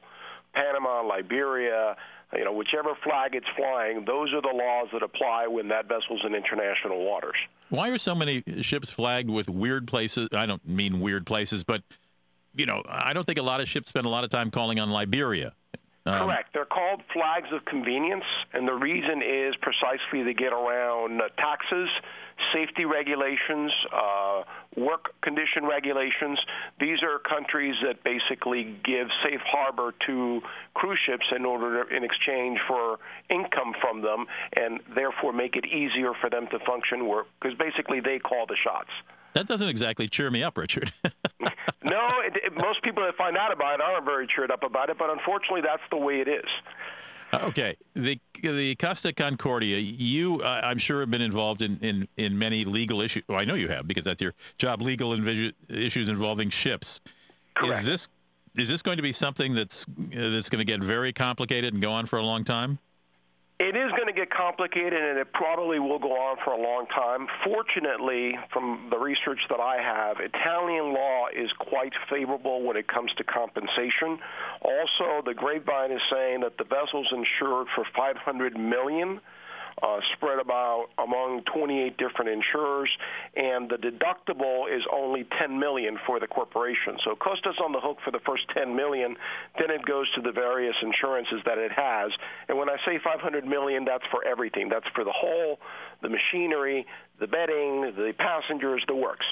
[0.53, 1.97] Panama, Liberia,
[2.33, 6.21] you know, whichever flag it's flying, those are the laws that apply when that vessel's
[6.25, 7.35] in international waters.
[7.69, 10.29] Why are so many ships flagged with weird places?
[10.33, 11.81] I don't mean weird places, but
[12.55, 14.79] you know, I don't think a lot of ships spend a lot of time calling
[14.79, 15.53] on Liberia.
[16.07, 16.53] Um, Correct.
[16.53, 21.89] They're called flags of convenience, and the reason is precisely to get around uh, taxes,
[22.53, 24.43] safety regulations, uh,
[24.77, 26.37] work condition regulations.
[26.79, 30.41] These are countries that basically give safe harbor to
[30.75, 32.99] cruise ships in order to, in exchange for
[33.31, 34.27] income from them,
[34.61, 37.09] and therefore make it easier for them to function.
[37.41, 38.91] Because basically they call the shots.
[39.35, 40.93] That doesn't exactly cheer me up, Richard.
[41.03, 44.89] no, it, it, most people that find out about it aren't very cheered up about
[44.89, 46.45] it, but unfortunately, that's the way it is.
[47.33, 52.39] Okay, the the Costa Concordia, you uh, I'm sure have been involved in, in, in
[52.39, 53.23] many legal issues.
[53.27, 54.81] Well, I know you have because that's your job.
[54.81, 57.01] Legal invi- issues involving ships.
[57.55, 57.79] Correct.
[57.79, 58.07] Is this
[58.55, 61.91] is this going to be something that's that's going to get very complicated and go
[61.91, 62.79] on for a long time?
[63.57, 66.87] It is going to get complicated, and it probably will go on for a long
[66.87, 67.25] time.
[67.45, 73.13] Fortunately, from the research that I have, Italian law is quite favorable when it comes
[73.17, 74.19] to compensation.
[74.61, 79.21] Also, the grapevine is saying that the vessel's insured for 500 million.
[79.83, 82.89] Uh, spread about among 28 different insurers,
[83.35, 86.97] and the deductible is only 10 million for the corporation.
[87.03, 89.17] So Costa's on the hook for the first 10 million,
[89.59, 92.11] then it goes to the various insurances that it has.
[92.47, 94.69] And when I say 500 million, that's for everything.
[94.69, 95.59] That's for the whole,
[96.01, 96.85] the machinery,
[97.19, 99.25] the bedding, the passengers, the works.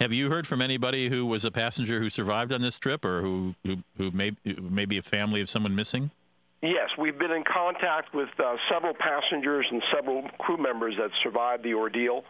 [0.00, 3.20] Have you heard from anybody who was a passenger who survived on this trip, or
[3.20, 6.10] who who, who may maybe a family of someone missing?
[6.62, 11.64] Yes, we've been in contact with uh, several passengers and several crew members that survived
[11.64, 12.22] the ordeal.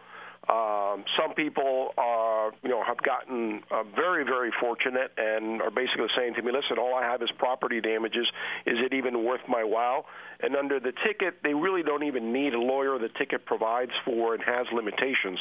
[0.49, 6.07] Um, some people are, you know, have gotten uh, very, very fortunate and are basically
[6.17, 8.27] saying to me, "Listen, all I have is property damages.
[8.65, 10.05] Is it even worth my while?"
[10.41, 12.99] And under the ticket, they really don't even need a lawyer.
[12.99, 15.39] The ticket provides for and has limitations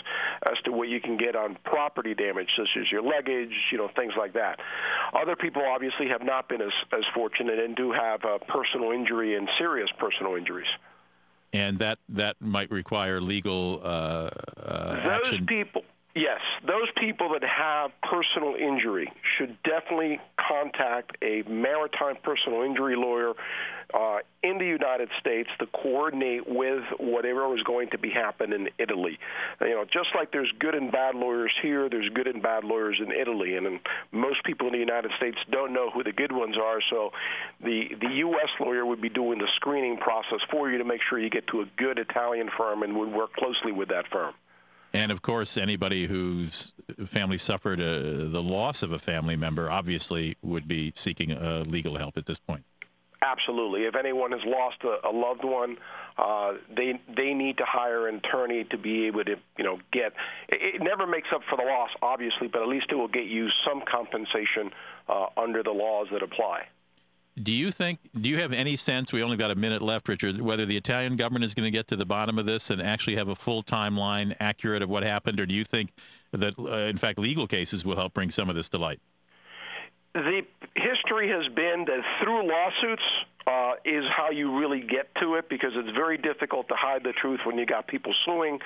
[0.48, 3.88] as to what you can get on property damage, such as your luggage, you know,
[3.96, 4.60] things like that.
[5.12, 9.34] Other people obviously have not been as, as fortunate and do have uh, personal injury
[9.36, 10.68] and serious personal injuries
[11.52, 15.46] and that that might require legal uh, uh, those action.
[15.46, 15.82] people
[16.14, 23.32] yes those people that have personal injury should definitely contact a maritime personal injury lawyer
[23.94, 28.68] uh, in the United States to coordinate with whatever is going to be happening in
[28.78, 29.18] Italy.
[29.60, 33.00] You know, just like there's good and bad lawyers here, there's good and bad lawyers
[33.00, 36.32] in Italy, and, and most people in the United States don't know who the good
[36.32, 36.80] ones are.
[36.90, 37.10] So,
[37.62, 38.48] the the U.S.
[38.60, 41.60] lawyer would be doing the screening process for you to make sure you get to
[41.60, 44.34] a good Italian firm and would work closely with that firm.
[44.94, 46.74] And of course, anybody whose
[47.06, 51.96] family suffered a, the loss of a family member obviously would be seeking uh, legal
[51.96, 52.64] help at this point.
[53.22, 53.84] Absolutely.
[53.84, 55.76] If anyone has lost a, a loved one,
[56.18, 60.12] uh, they they need to hire an attorney to be able to you know get.
[60.48, 63.26] It, it never makes up for the loss, obviously, but at least it will get
[63.26, 64.70] you some compensation
[65.08, 66.66] uh, under the laws that apply.
[67.42, 68.00] Do you think?
[68.20, 69.12] Do you have any sense?
[69.12, 70.40] We only got a minute left, Richard.
[70.40, 73.16] Whether the Italian government is going to get to the bottom of this and actually
[73.16, 75.92] have a full timeline accurate of what happened, or do you think
[76.32, 79.00] that, uh, in fact, legal cases will help bring some of this to light?
[80.14, 80.42] The
[80.74, 83.02] history has been that through lawsuits
[83.46, 87.12] uh, is how you really get to it because it's very difficult to hide the
[87.12, 88.58] truth when you got people suing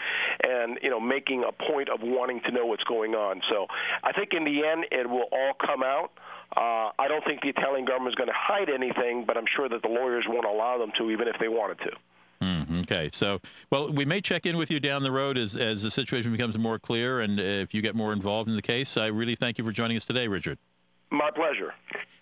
[0.46, 3.40] and you know making a point of wanting to know what's going on.
[3.50, 3.66] So
[4.02, 6.10] I think in the end it will all come out.
[6.56, 9.68] Uh, I don't think the Italian government is going to hide anything, but I'm sure
[9.68, 11.90] that the lawyers won't allow them to, even if they wanted to.
[12.42, 15.82] Mm, okay, so well, we may check in with you down the road as as
[15.82, 18.96] the situation becomes more clear, and if you get more involved in the case.
[18.96, 20.58] I really thank you for joining us today, Richard.
[21.10, 21.74] My pleasure.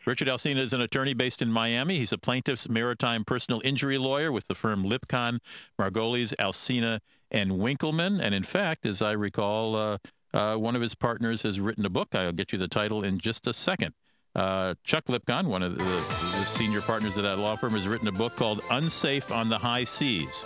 [0.07, 1.99] Richard Alsina is an attorney based in Miami.
[1.99, 5.39] He's a plaintiff's maritime personal injury lawyer with the firm Lipcon,
[5.81, 8.21] Margulies, Alsina, and Winkleman.
[8.21, 9.99] And in fact, as I recall, uh,
[10.35, 12.15] uh, one of his partners has written a book.
[12.15, 13.95] I'll get you the title in just a second.
[14.35, 18.09] Uh, Chuck Lipcon, one of the, the, senior partners of that law firm, has written
[18.09, 20.45] a book called Unsafe on the High Seas.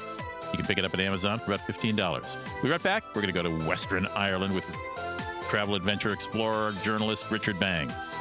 [0.53, 1.97] You can pick it up at Amazon for about $15.
[1.97, 3.03] We'll be right back.
[3.15, 4.65] We're going to go to Western Ireland with
[5.49, 8.15] travel adventure explorer, journalist Richard Bangs.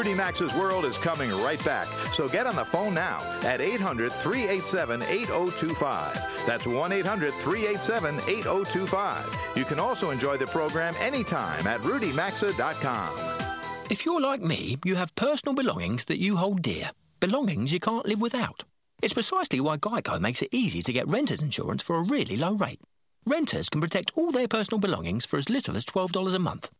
[0.00, 1.86] Rudy Maxa's World is coming right back.
[2.14, 6.46] So get on the phone now at 800 387 8025.
[6.46, 9.36] That's 1 800 387 8025.
[9.56, 13.10] You can also enjoy the program anytime at rudymaxa.com.
[13.90, 16.92] If you're like me, you have personal belongings that you hold dear.
[17.20, 18.64] Belongings you can't live without.
[19.02, 22.54] It's precisely why Geico makes it easy to get renter's insurance for a really low
[22.54, 22.80] rate.
[23.26, 26.70] Renters can protect all their personal belongings for as little as $12 a month.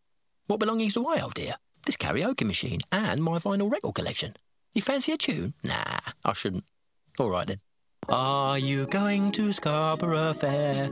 [0.46, 1.56] What belongings do I hold dear?
[1.87, 4.35] This karaoke machine, and my vinyl record collection.
[4.75, 5.55] You fancy a tune?
[5.64, 6.64] Nah, I shouldn't.
[7.19, 7.61] All right then.
[8.09, 10.90] Are you going to Scarborough Fair?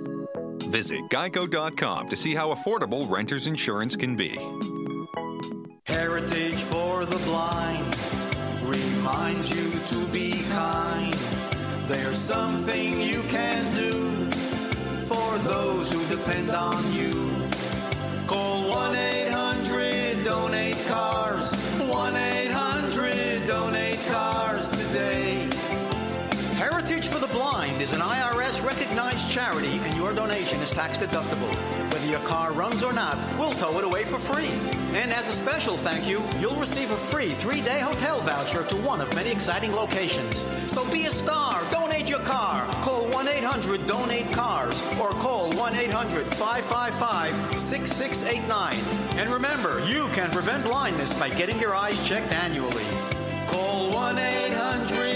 [0.70, 4.36] Visit geico.com to see how affordable renter's insurance can be.
[5.86, 7.96] Heritage for the blind
[8.62, 11.14] reminds you to be kind.
[11.86, 14.10] There's something you can do
[15.06, 17.30] for those who depend on you.
[18.26, 19.17] Call 1 800
[29.28, 31.52] charity, and your donation is tax deductible.
[31.92, 34.48] Whether your car runs or not, we'll tow it away for free.
[34.94, 38.76] And as a special thank you, you'll receive a free three day hotel voucher to
[38.76, 40.44] one of many exciting locations.
[40.66, 42.66] So be a star, donate your car.
[42.82, 48.74] Call 1 800 Donate Cars or call 1 800 555 6689.
[49.18, 52.84] And remember, you can prevent blindness by getting your eyes checked annually.
[53.46, 55.07] Call 1 800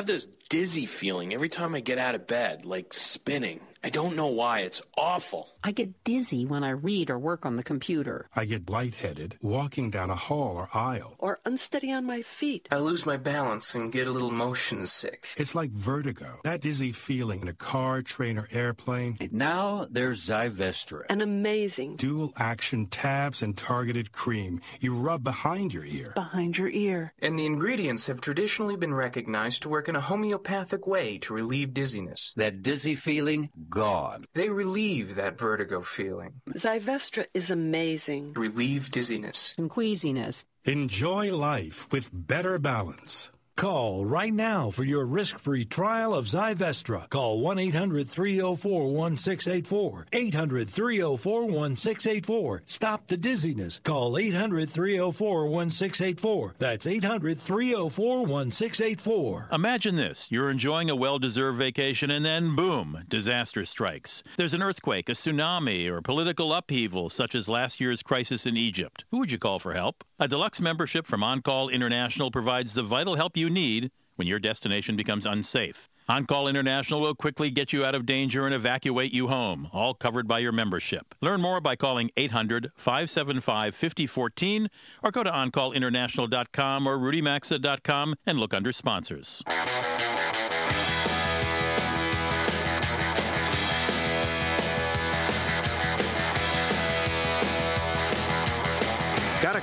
[0.00, 3.60] have this dizzy feeling every time I get out of bed, like spinning.
[3.82, 4.60] I don't know why.
[4.60, 5.52] It's awful.
[5.64, 8.28] I get dizzy when I read or work on the computer.
[8.36, 11.14] I get lightheaded walking down a hall or aisle.
[11.18, 12.68] Or unsteady on my feet.
[12.70, 15.28] I lose my balance and get a little motion sick.
[15.38, 16.40] It's like vertigo.
[16.44, 19.16] That dizzy feeling in a car, train, or airplane.
[19.18, 21.04] And Now there's Zyvestra.
[21.08, 24.60] An amazing Dual action tabs and targeted cream.
[24.80, 26.12] You rub behind your ear.
[26.14, 27.14] behind your ear.
[27.20, 31.72] And the ingredients have traditionally been recognized to work in a homeopathic way to relieve
[31.72, 32.34] dizziness.
[32.36, 34.26] That dizzy feeling, gone.
[34.34, 38.32] They relieve that vertigo feeling, Zyvestra is amazing.
[38.34, 39.54] relieve dizziness.
[39.56, 40.44] And queasiness.
[40.64, 43.30] Enjoy life with better balance.
[43.60, 47.10] Call right now for your risk free trial of Zyvestra.
[47.10, 50.06] Call 1 800 304 1684.
[50.14, 52.62] 800 304 1684.
[52.64, 53.78] Stop the dizziness.
[53.84, 56.54] Call 800 304 1684.
[56.56, 59.48] That's 800 304 1684.
[59.52, 64.24] Imagine this you're enjoying a well deserved vacation, and then boom, disaster strikes.
[64.38, 69.04] There's an earthquake, a tsunami, or political upheaval, such as last year's crisis in Egypt.
[69.10, 70.02] Who would you call for help?
[70.18, 74.38] A deluxe membership from On Call International provides the vital help you need when your
[74.38, 75.88] destination becomes unsafe.
[76.08, 79.94] On Call International will quickly get you out of danger and evacuate you home, all
[79.94, 81.14] covered by your membership.
[81.20, 84.68] Learn more by calling 800 575 5014
[85.04, 89.44] or go to OnCallInternational.com or RudyMaxa.com and look under sponsors.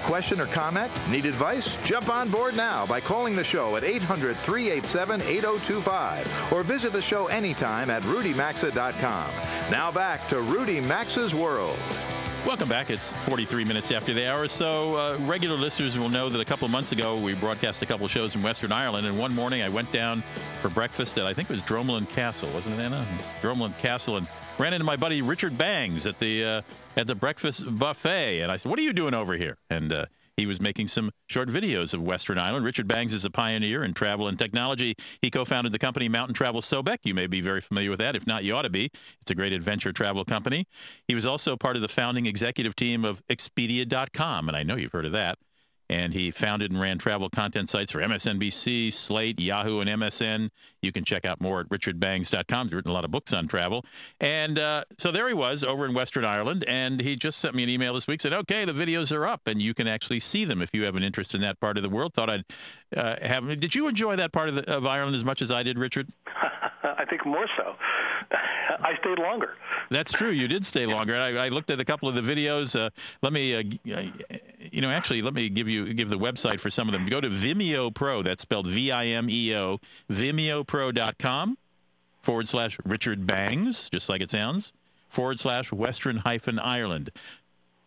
[0.07, 0.89] Question or comment?
[1.09, 1.75] Need advice?
[1.83, 7.01] Jump on board now by calling the show at 800 387 8025 or visit the
[7.01, 9.31] show anytime at rudymaxa.com.
[9.69, 11.77] Now back to Rudy Maxa's World.
[12.45, 12.89] Welcome back.
[12.89, 14.47] It's 43 minutes after the hour.
[14.47, 17.85] So, uh, regular listeners will know that a couple of months ago we broadcast a
[17.85, 20.23] couple of shows in Western Ireland, and one morning I went down
[20.61, 23.05] for breakfast at I think it was Dromoland Castle, wasn't it, Anna?
[23.41, 26.61] Dromoland Castle, and ran into my buddy Richard Bangs at the uh,
[26.97, 30.05] at the breakfast buffet, and I said, "What are you doing over here?" And uh,
[30.35, 32.65] he was making some short videos of Western Ireland.
[32.65, 34.95] Richard Bangs is a pioneer in travel and technology.
[35.21, 36.97] He co-founded the company Mountain Travel Sobek.
[37.03, 38.15] You may be very familiar with that.
[38.15, 38.89] If not, you ought to be.
[39.21, 40.67] It's a great adventure travel company.
[41.07, 44.91] He was also part of the founding executive team of Expedia.com, and I know you've
[44.91, 45.37] heard of that.
[45.89, 50.49] And he founded and ran travel content sites for MSNBC, Slate, Yahoo, and MSN.
[50.81, 52.67] You can check out more at richardbangs.com.
[52.67, 53.85] He's written a lot of books on travel.
[54.19, 56.65] And uh, so there he was over in Western Ireland.
[56.67, 59.47] And he just sent me an email this week, said, okay, the videos are up
[59.47, 61.83] and you can actually see them if you have an interest in that part of
[61.83, 62.13] the world.
[62.13, 62.45] Thought I'd
[62.95, 63.47] uh, have.
[63.59, 66.09] Did you enjoy that part of, the, of Ireland as much as I did, Richard?
[66.83, 67.75] I think more so.
[68.79, 69.55] I stayed longer.
[69.89, 70.29] That's true.
[70.29, 71.15] You did stay longer.
[71.15, 72.79] I, I looked at a couple of the videos.
[72.79, 72.89] Uh,
[73.21, 73.63] let me, uh,
[74.71, 77.05] you know, actually, let me give you give the website for some of them.
[77.05, 78.21] Go to Vimeo Pro.
[78.21, 79.79] That's spelled V-I-M-E-O.
[80.11, 81.57] VimeoPro.com
[82.21, 84.73] forward slash Richard Bangs, just like it sounds.
[85.09, 87.09] Forward slash Western hyphen Ireland.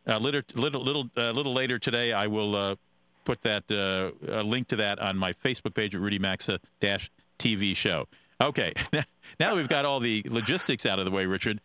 [0.06, 2.76] A little little little uh, little later today, I will uh,
[3.24, 7.76] put that uh, link to that on my Facebook page at Rudy Maxa dash TV
[7.76, 8.08] show.
[8.42, 9.04] Okay, now
[9.38, 11.60] that we've got all the logistics out of the way, Richard,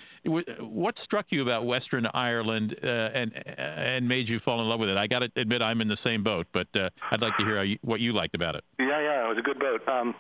[0.60, 4.90] what struck you about Western Ireland uh, and and made you fall in love with
[4.90, 4.98] it?
[4.98, 7.64] I got to admit, I'm in the same boat, but uh, I'd like to hear
[7.64, 8.64] you, what you liked about it.
[8.78, 9.88] Yeah, yeah, it was a good boat.
[9.88, 10.16] Um,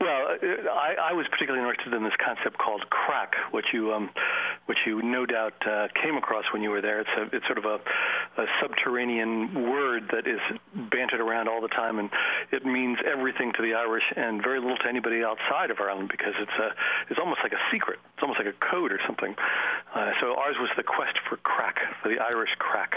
[0.00, 0.36] well,
[0.72, 4.10] I, I was particularly interested in this concept called crack, which you, um,
[4.66, 7.00] which you no doubt uh, came across when you were there.
[7.00, 7.80] It's a, it's sort of a,
[8.40, 10.40] a subterranean word that is
[10.90, 12.10] bantered around all the time, and
[12.52, 16.34] it means everything to the Irish and very little to anybody outside of Ireland because
[16.38, 16.74] it's a,
[17.08, 17.98] it's almost like a secret.
[18.14, 19.34] It's almost like a code or something.
[19.94, 22.94] Uh, so ours was the quest for crack, for the Irish crack.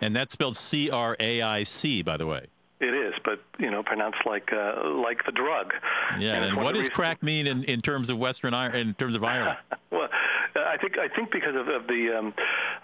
[0.00, 2.46] And that's spelled C R A I C, by the way.
[2.80, 5.72] It is, but you know, pronounced like uh, like the drug.
[6.18, 6.34] Yeah.
[6.34, 8.88] And, And, what does crack mean in, in terms of Western Ireland?
[8.88, 9.58] In terms of Ireland?
[9.90, 10.08] well,
[10.56, 12.34] I think I think because of, of the um,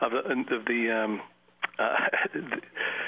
[0.00, 1.22] of the, of the um,
[1.80, 1.96] uh,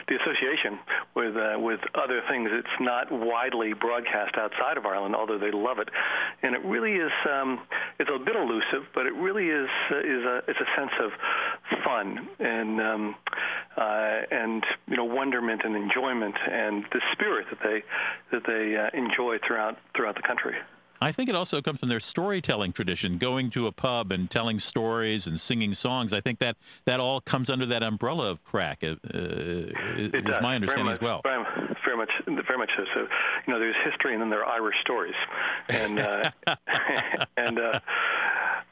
[0.08, 0.78] the association
[1.14, 2.48] with uh, with other things.
[2.52, 5.88] It's not widely broadcast outside of Ireland, although they love it,
[6.42, 7.12] and it really is.
[7.30, 7.60] Um,
[7.98, 11.10] it's a bit elusive, but it really is uh, is a it's a sense of
[11.84, 13.14] fun and um,
[13.76, 17.82] uh, and you know wonderment and enjoyment and the spirit that they
[18.30, 20.54] that they uh, enjoy throughout throughout the country.
[21.02, 24.60] I think it also comes from their storytelling tradition, going to a pub and telling
[24.60, 26.12] stories and singing songs.
[26.12, 28.84] I think that that all comes under that umbrella of crack.
[28.84, 31.20] Uh, uh, it, does, my understanding very as well.
[31.24, 31.44] Very,
[31.84, 32.84] very much, very much so.
[32.94, 35.14] So, you know, there's history, and then there are Irish stories,
[35.68, 36.30] and uh,
[37.36, 37.80] and uh,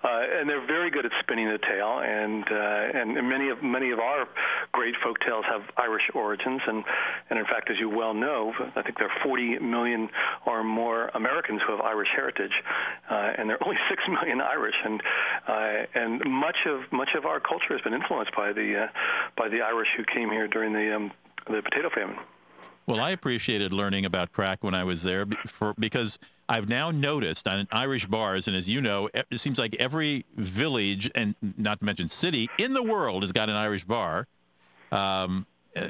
[0.09, 2.01] and they're very good at spinning the tale.
[2.01, 4.27] And uh, and many of many of our
[4.73, 6.85] great folk tales have Irish origins, and
[7.29, 10.09] and in fact, as you well know, I think there are 40 million
[10.47, 12.53] or more Americans who have Irish heritage,
[13.11, 15.03] uh, and there are only six million Irish, and
[15.49, 18.87] uh, and much of much of our culture has been influenced by the uh,
[19.37, 21.13] by the Irish who came here during the um,
[21.47, 22.17] the potato famine.
[22.87, 26.19] Well, I appreciated learning about crack when I was there for, because
[26.51, 31.09] I've now noticed on Irish bars, and as you know, it seems like every village
[31.15, 34.27] and not to mention city in the world has got an Irish bar.
[34.91, 35.47] Um,
[35.77, 35.87] uh,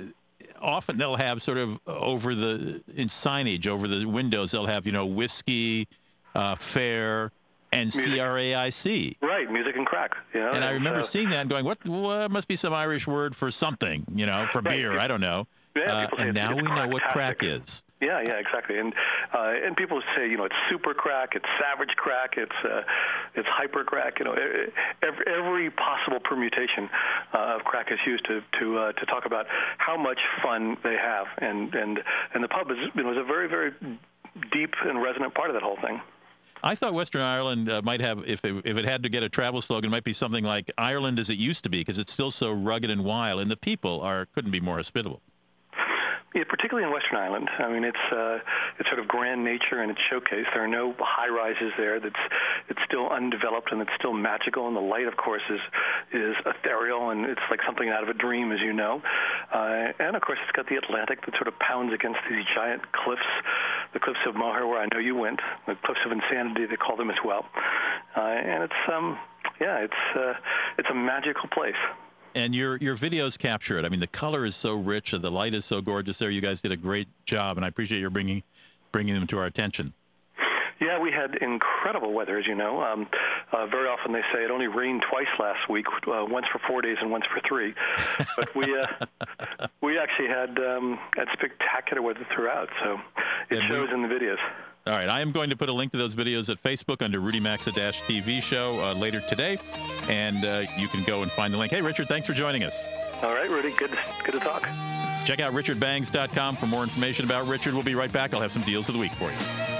[0.61, 4.93] often they'll have sort of over the in signage over the windows they'll have you
[4.93, 5.89] know whiskey,
[6.35, 7.33] uh, fair,
[7.73, 8.13] and Music.
[8.13, 9.17] C R A I C.
[9.23, 10.15] Right, music and crack.
[10.35, 11.79] You know, And I remember uh, seeing that and going, "What?
[11.89, 14.99] Well, must be some Irish word for something, you know, for beer.
[14.99, 17.83] I don't know." Yeah, Uh, and now we know what crack is.
[18.01, 18.79] Yeah, yeah, exactly.
[18.79, 18.95] And
[19.35, 22.81] uh, and people say, you know, it's super crack, it's savage crack, it's uh,
[23.35, 24.19] it's hyper crack.
[24.19, 24.35] You know,
[25.03, 26.89] every, every possible permutation
[27.35, 29.47] uh, of crack is used to to uh, to talk about
[29.77, 31.27] how much fun they have.
[31.39, 32.01] And and
[32.33, 33.73] and the pub is you know is a very very
[34.51, 36.01] deep and resonant part of that whole thing.
[36.63, 39.31] I thought Western Ireland uh, might have, if it, if it had to get a
[39.31, 42.31] travel slogan, might be something like Ireland as it used to be, because it's still
[42.31, 45.23] so rugged and wild, and the people are couldn't be more hospitable.
[46.33, 47.51] Yeah, particularly in Western Ireland.
[47.59, 48.39] I mean, it's uh,
[48.79, 50.47] it's sort of grand nature and it's showcase.
[50.55, 51.99] There are no high rises there.
[51.99, 52.23] That's
[52.69, 54.69] it's still undeveloped and it's still magical.
[54.69, 55.59] And the light, of course, is
[56.15, 59.03] is ethereal and it's like something out of a dream, as you know.
[59.53, 62.83] Uh, and of course, it's got the Atlantic that sort of pounds against these giant
[62.93, 63.27] cliffs,
[63.93, 66.97] the cliffs of Moher, where I know you went, the cliffs of insanity, they call
[66.97, 67.45] them as well.
[68.15, 69.19] Uh, and it's um,
[69.61, 70.35] yeah, it's uh,
[70.79, 71.81] it's a magical place.
[72.35, 73.85] And your your videos capture it.
[73.85, 76.19] I mean, the color is so rich, and the light is so gorgeous.
[76.19, 78.43] There, you guys did a great job, and I appreciate your bringing
[78.93, 79.93] bringing them to our attention.
[80.81, 82.83] Yeah, we had incredible weather, as you know.
[82.83, 83.07] Um,
[83.53, 86.81] uh, very often they say it only rained twice last week, uh, once for four
[86.81, 87.75] days and once for three.
[88.37, 88.87] But we uh,
[89.83, 92.99] we actually had um, had spectacular weather throughout, so
[93.51, 94.39] it And we- shows in the videos.
[94.87, 97.21] All right, I am going to put a link to those videos at Facebook under
[97.21, 99.59] Rudy Maxa TV show uh, later today,
[100.09, 101.71] and uh, you can go and find the link.
[101.71, 102.87] Hey, Richard, thanks for joining us.
[103.23, 103.91] All right, Rudy, good
[104.25, 104.63] good to talk.
[105.27, 107.75] Check out richardbangs.com for more information about Richard.
[107.75, 108.33] We'll be right back.
[108.33, 109.80] I'll have some deals of the week for you.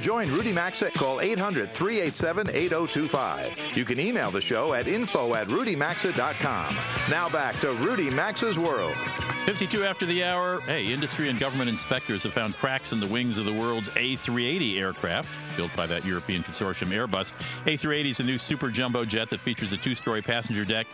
[0.00, 3.76] join Rudy Maxa, call 800 387 8025.
[3.76, 6.76] You can email the show at info at rudymaxa.com.
[7.10, 8.94] Now back to Rudy Maxa's World.
[9.46, 10.60] 52 after the hour.
[10.62, 14.78] Hey, industry and government inspectors have found cracks in the wings of the world's A380
[14.78, 17.32] aircraft, built by that European consortium Airbus.
[17.64, 20.86] A380 is a new super jumbo jet that features a two story passenger deck.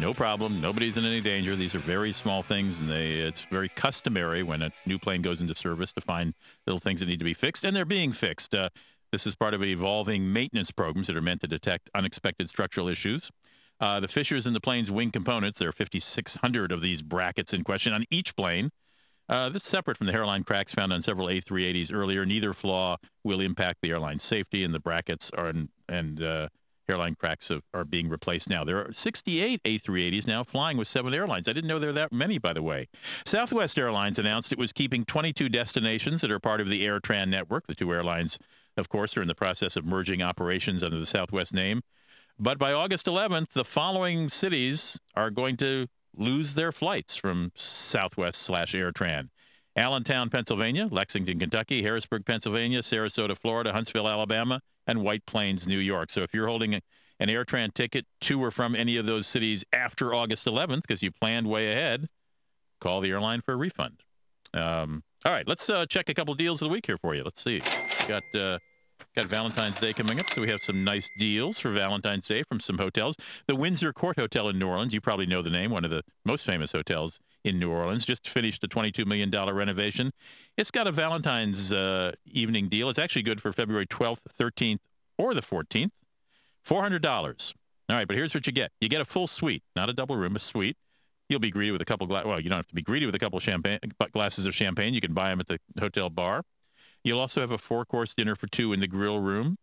[0.00, 0.60] No problem.
[0.60, 1.54] Nobody's in any danger.
[1.54, 5.40] These are very small things, and they, it's very customary when a new plane goes
[5.40, 6.34] into service to find
[6.66, 8.54] little things that need to be fixed, and they're being fixed.
[8.54, 8.68] Uh,
[9.12, 13.30] this is part of evolving maintenance programs that are meant to detect unexpected structural issues.
[13.78, 17.62] Uh, the fissures in the plane's wing components, there are 5,600 of these brackets in
[17.62, 18.70] question on each plane.
[19.28, 22.26] Uh, this is separate from the hairline cracks found on several A380s earlier.
[22.26, 25.52] Neither flaw will impact the airline's safety, and the brackets are
[25.88, 26.48] and uh,
[26.88, 28.64] hairline cracks are being replaced now.
[28.64, 31.48] There are 68 A380s now flying with seven airlines.
[31.48, 32.88] I didn't know there were that many, by the way.
[33.24, 37.66] Southwest Airlines announced it was keeping 22 destinations that are part of the AirTran network.
[37.66, 38.38] The two airlines,
[38.76, 41.82] of course, are in the process of merging operations under the Southwest name.
[42.38, 48.42] But by August 11th, the following cities are going to lose their flights from Southwest
[48.42, 49.28] slash AirTran.
[49.76, 56.10] Allentown, Pennsylvania, Lexington, Kentucky, Harrisburg, Pennsylvania, Sarasota, Florida, Huntsville, Alabama, and White Plains, New York.
[56.10, 60.14] So if you're holding an AirTran ticket to or from any of those cities after
[60.14, 62.08] August 11th because you planned way ahead,
[62.80, 64.02] call the airline for a refund.
[64.52, 67.24] Um, all right, let's uh, check a couple deals of the week here for you.
[67.24, 67.60] Let's see.
[68.00, 68.58] We got uh,
[69.16, 72.60] got Valentine's Day coming up, so we have some nice deals for Valentine's Day from
[72.60, 73.16] some hotels.
[73.46, 76.02] The Windsor Court Hotel in New Orleans, you probably know the name, one of the
[76.24, 80.10] most famous hotels in New Orleans, just finished a $22 million renovation.
[80.56, 82.88] It's got a Valentine's uh, evening deal.
[82.88, 84.78] It's actually good for February 12th, 13th,
[85.18, 85.90] or the 14th.
[86.66, 87.54] $400.
[87.90, 88.72] All right, but here's what you get.
[88.80, 90.76] You get a full suite, not a double room, a suite.
[91.28, 93.14] You'll be greeted with a couple gla- well, you don't have to be greeted with
[93.14, 93.78] a couple champagne
[94.12, 94.94] glasses of champagne.
[94.94, 96.42] You can buy them at the hotel bar.
[97.02, 99.56] You'll also have a four-course dinner for two in the grill room.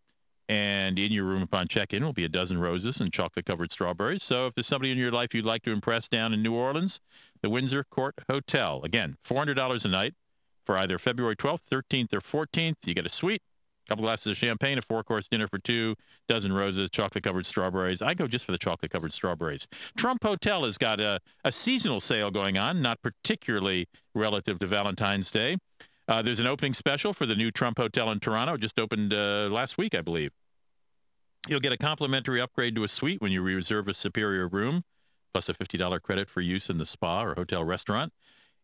[0.50, 4.22] And in your room upon check-in will be a dozen roses and chocolate-covered strawberries.
[4.22, 7.00] So if there's somebody in your life you'd like to impress down in New Orleans,
[7.42, 8.82] the Windsor Court Hotel.
[8.84, 10.14] Again, $400 a night
[10.66, 12.76] for either February 12th, 13th, or 14th.
[12.86, 13.42] You get a suite,
[13.86, 15.96] a couple glasses of champagne, a four-course dinner for two,
[16.28, 18.02] dozen roses, chocolate-covered strawberries.
[18.02, 19.68] I go just for the chocolate-covered strawberries.
[19.98, 25.32] Trump Hotel has got a, a seasonal sale going on, not particularly relative to Valentine's
[25.32, 25.58] Day.
[26.08, 28.58] Uh, there's an opening special for the new Trump Hotel in Toronto.
[28.58, 30.32] Just opened uh, last week, I believe.
[31.48, 34.84] You'll get a complimentary upgrade to a suite when you reserve a superior room,
[35.34, 38.14] plus a $50 credit for use in the spa or hotel restaurant.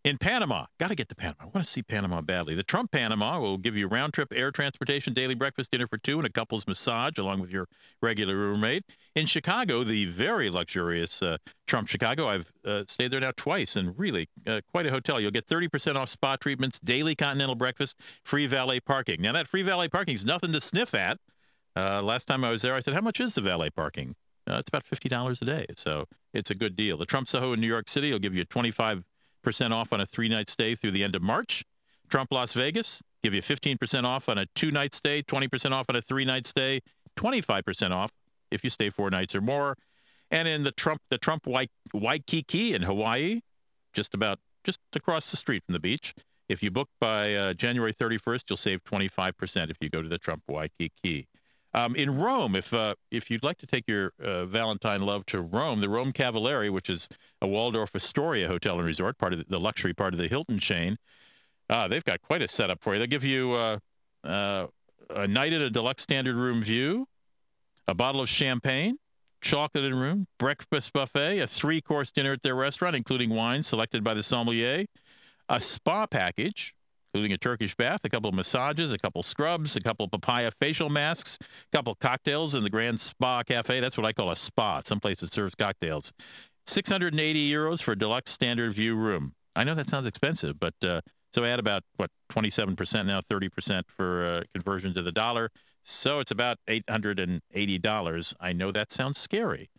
[0.03, 1.35] In Panama, got to get to Panama.
[1.41, 2.55] I want to see Panama badly.
[2.55, 6.17] The Trump Panama will give you round trip air transportation, daily breakfast, dinner for two,
[6.17, 7.67] and a couple's massage along with your
[8.01, 8.85] regular roommate.
[9.15, 13.99] In Chicago, the very luxurious uh, Trump Chicago, I've uh, stayed there now twice and
[13.99, 15.19] really uh, quite a hotel.
[15.19, 19.21] You'll get 30% off spa treatments, daily continental breakfast, free valet parking.
[19.21, 21.19] Now, that free valet parking is nothing to sniff at.
[21.75, 24.15] Uh, last time I was there, I said, How much is the valet parking?
[24.47, 25.65] Uh, it's about $50 a day.
[25.75, 26.97] So it's a good deal.
[26.97, 29.03] The Trump Soho in New York City will give you 25
[29.43, 31.63] percent off on a three-night stay through the end of March.
[32.09, 36.01] Trump Las Vegas give you 15% off on a two-night stay, 20% off on a
[36.01, 36.81] three-night stay,
[37.17, 38.11] 25% off
[38.51, 39.77] if you stay four nights or more.
[40.31, 41.47] And in the Trump the Trump
[41.93, 43.39] Waikiki in Hawaii,
[43.93, 46.13] just about just across the street from the beach.
[46.49, 50.17] If you book by uh, January 31st, you'll save 25% if you go to the
[50.17, 51.27] Trump Waikiki.
[51.73, 55.41] Um, in Rome, if uh, if you'd like to take your uh, Valentine love to
[55.41, 57.09] Rome, the Rome Cavalieri, which is
[57.41, 60.97] a Waldorf Astoria hotel and resort, part of the, luxury part of the Hilton chain,
[61.69, 62.99] uh, they've got quite a setup for you.
[62.99, 63.79] They'll give you uh,
[64.23, 64.67] uh,
[65.09, 67.07] a night at a deluxe standard room view,
[67.87, 68.97] a bottle of champagne,
[69.41, 74.03] chocolate in room, breakfast buffet, a three course dinner at their restaurant, including wine selected
[74.03, 74.85] by the sommelier,
[75.49, 76.73] a spa package
[77.17, 80.11] including a Turkish bath, a couple of massages, a couple of scrubs, a couple of
[80.11, 83.79] papaya facial masks, a couple of cocktails in the Grand Spa Cafe.
[83.79, 84.83] That's what I call a spa.
[84.85, 86.13] Some place that serves cocktails.
[86.67, 89.33] 680 euros for a deluxe standard view room.
[89.55, 91.01] I know that sounds expensive, but uh,
[91.33, 95.49] so add about what 27% now, 30% for uh, conversion to the dollar.
[95.81, 98.33] So it's about $880.
[98.39, 99.71] I know that sounds scary,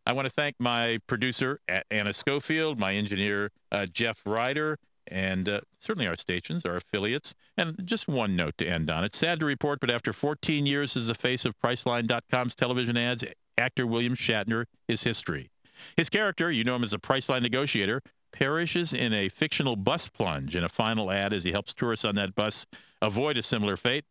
[0.06, 4.78] I want to thank my producer, Anna Schofield, my engineer, uh, Jeff Ryder,
[5.08, 7.34] and uh, certainly our stations, our affiliates.
[7.56, 9.04] And just one note to end on.
[9.04, 13.24] It's sad to report, but after 14 years as the face of Priceline.com's television ads,
[13.58, 15.50] actor William Shatner is history.
[15.96, 18.02] His character, you know him as a Priceline negotiator,
[18.32, 22.16] perishes in a fictional bus plunge in a final ad as he helps tourists on
[22.16, 22.66] that bus
[23.00, 24.04] avoid a similar fate.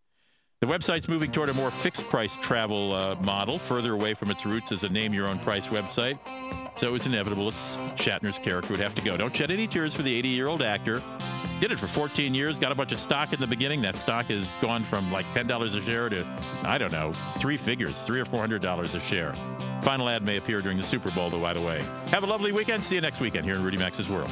[0.64, 4.46] The website's moving toward a more fixed price travel uh, model, further away from its
[4.46, 6.18] roots as a name your own price website.
[6.80, 9.18] So it was inevitable it's Shatner's character would have to go.
[9.18, 11.04] Don't shed any tears for the 80 year old actor.
[11.60, 13.82] Did it for 14 years, got a bunch of stock in the beginning.
[13.82, 16.26] That stock has gone from like $10 a share to,
[16.64, 19.34] I don't know, three figures, three or $400 a share.
[19.82, 21.84] Final ad may appear during the Super Bowl, though, by the way.
[22.08, 22.82] Have a lovely weekend.
[22.86, 24.32] See you next weekend here in Rudy Maxa's World.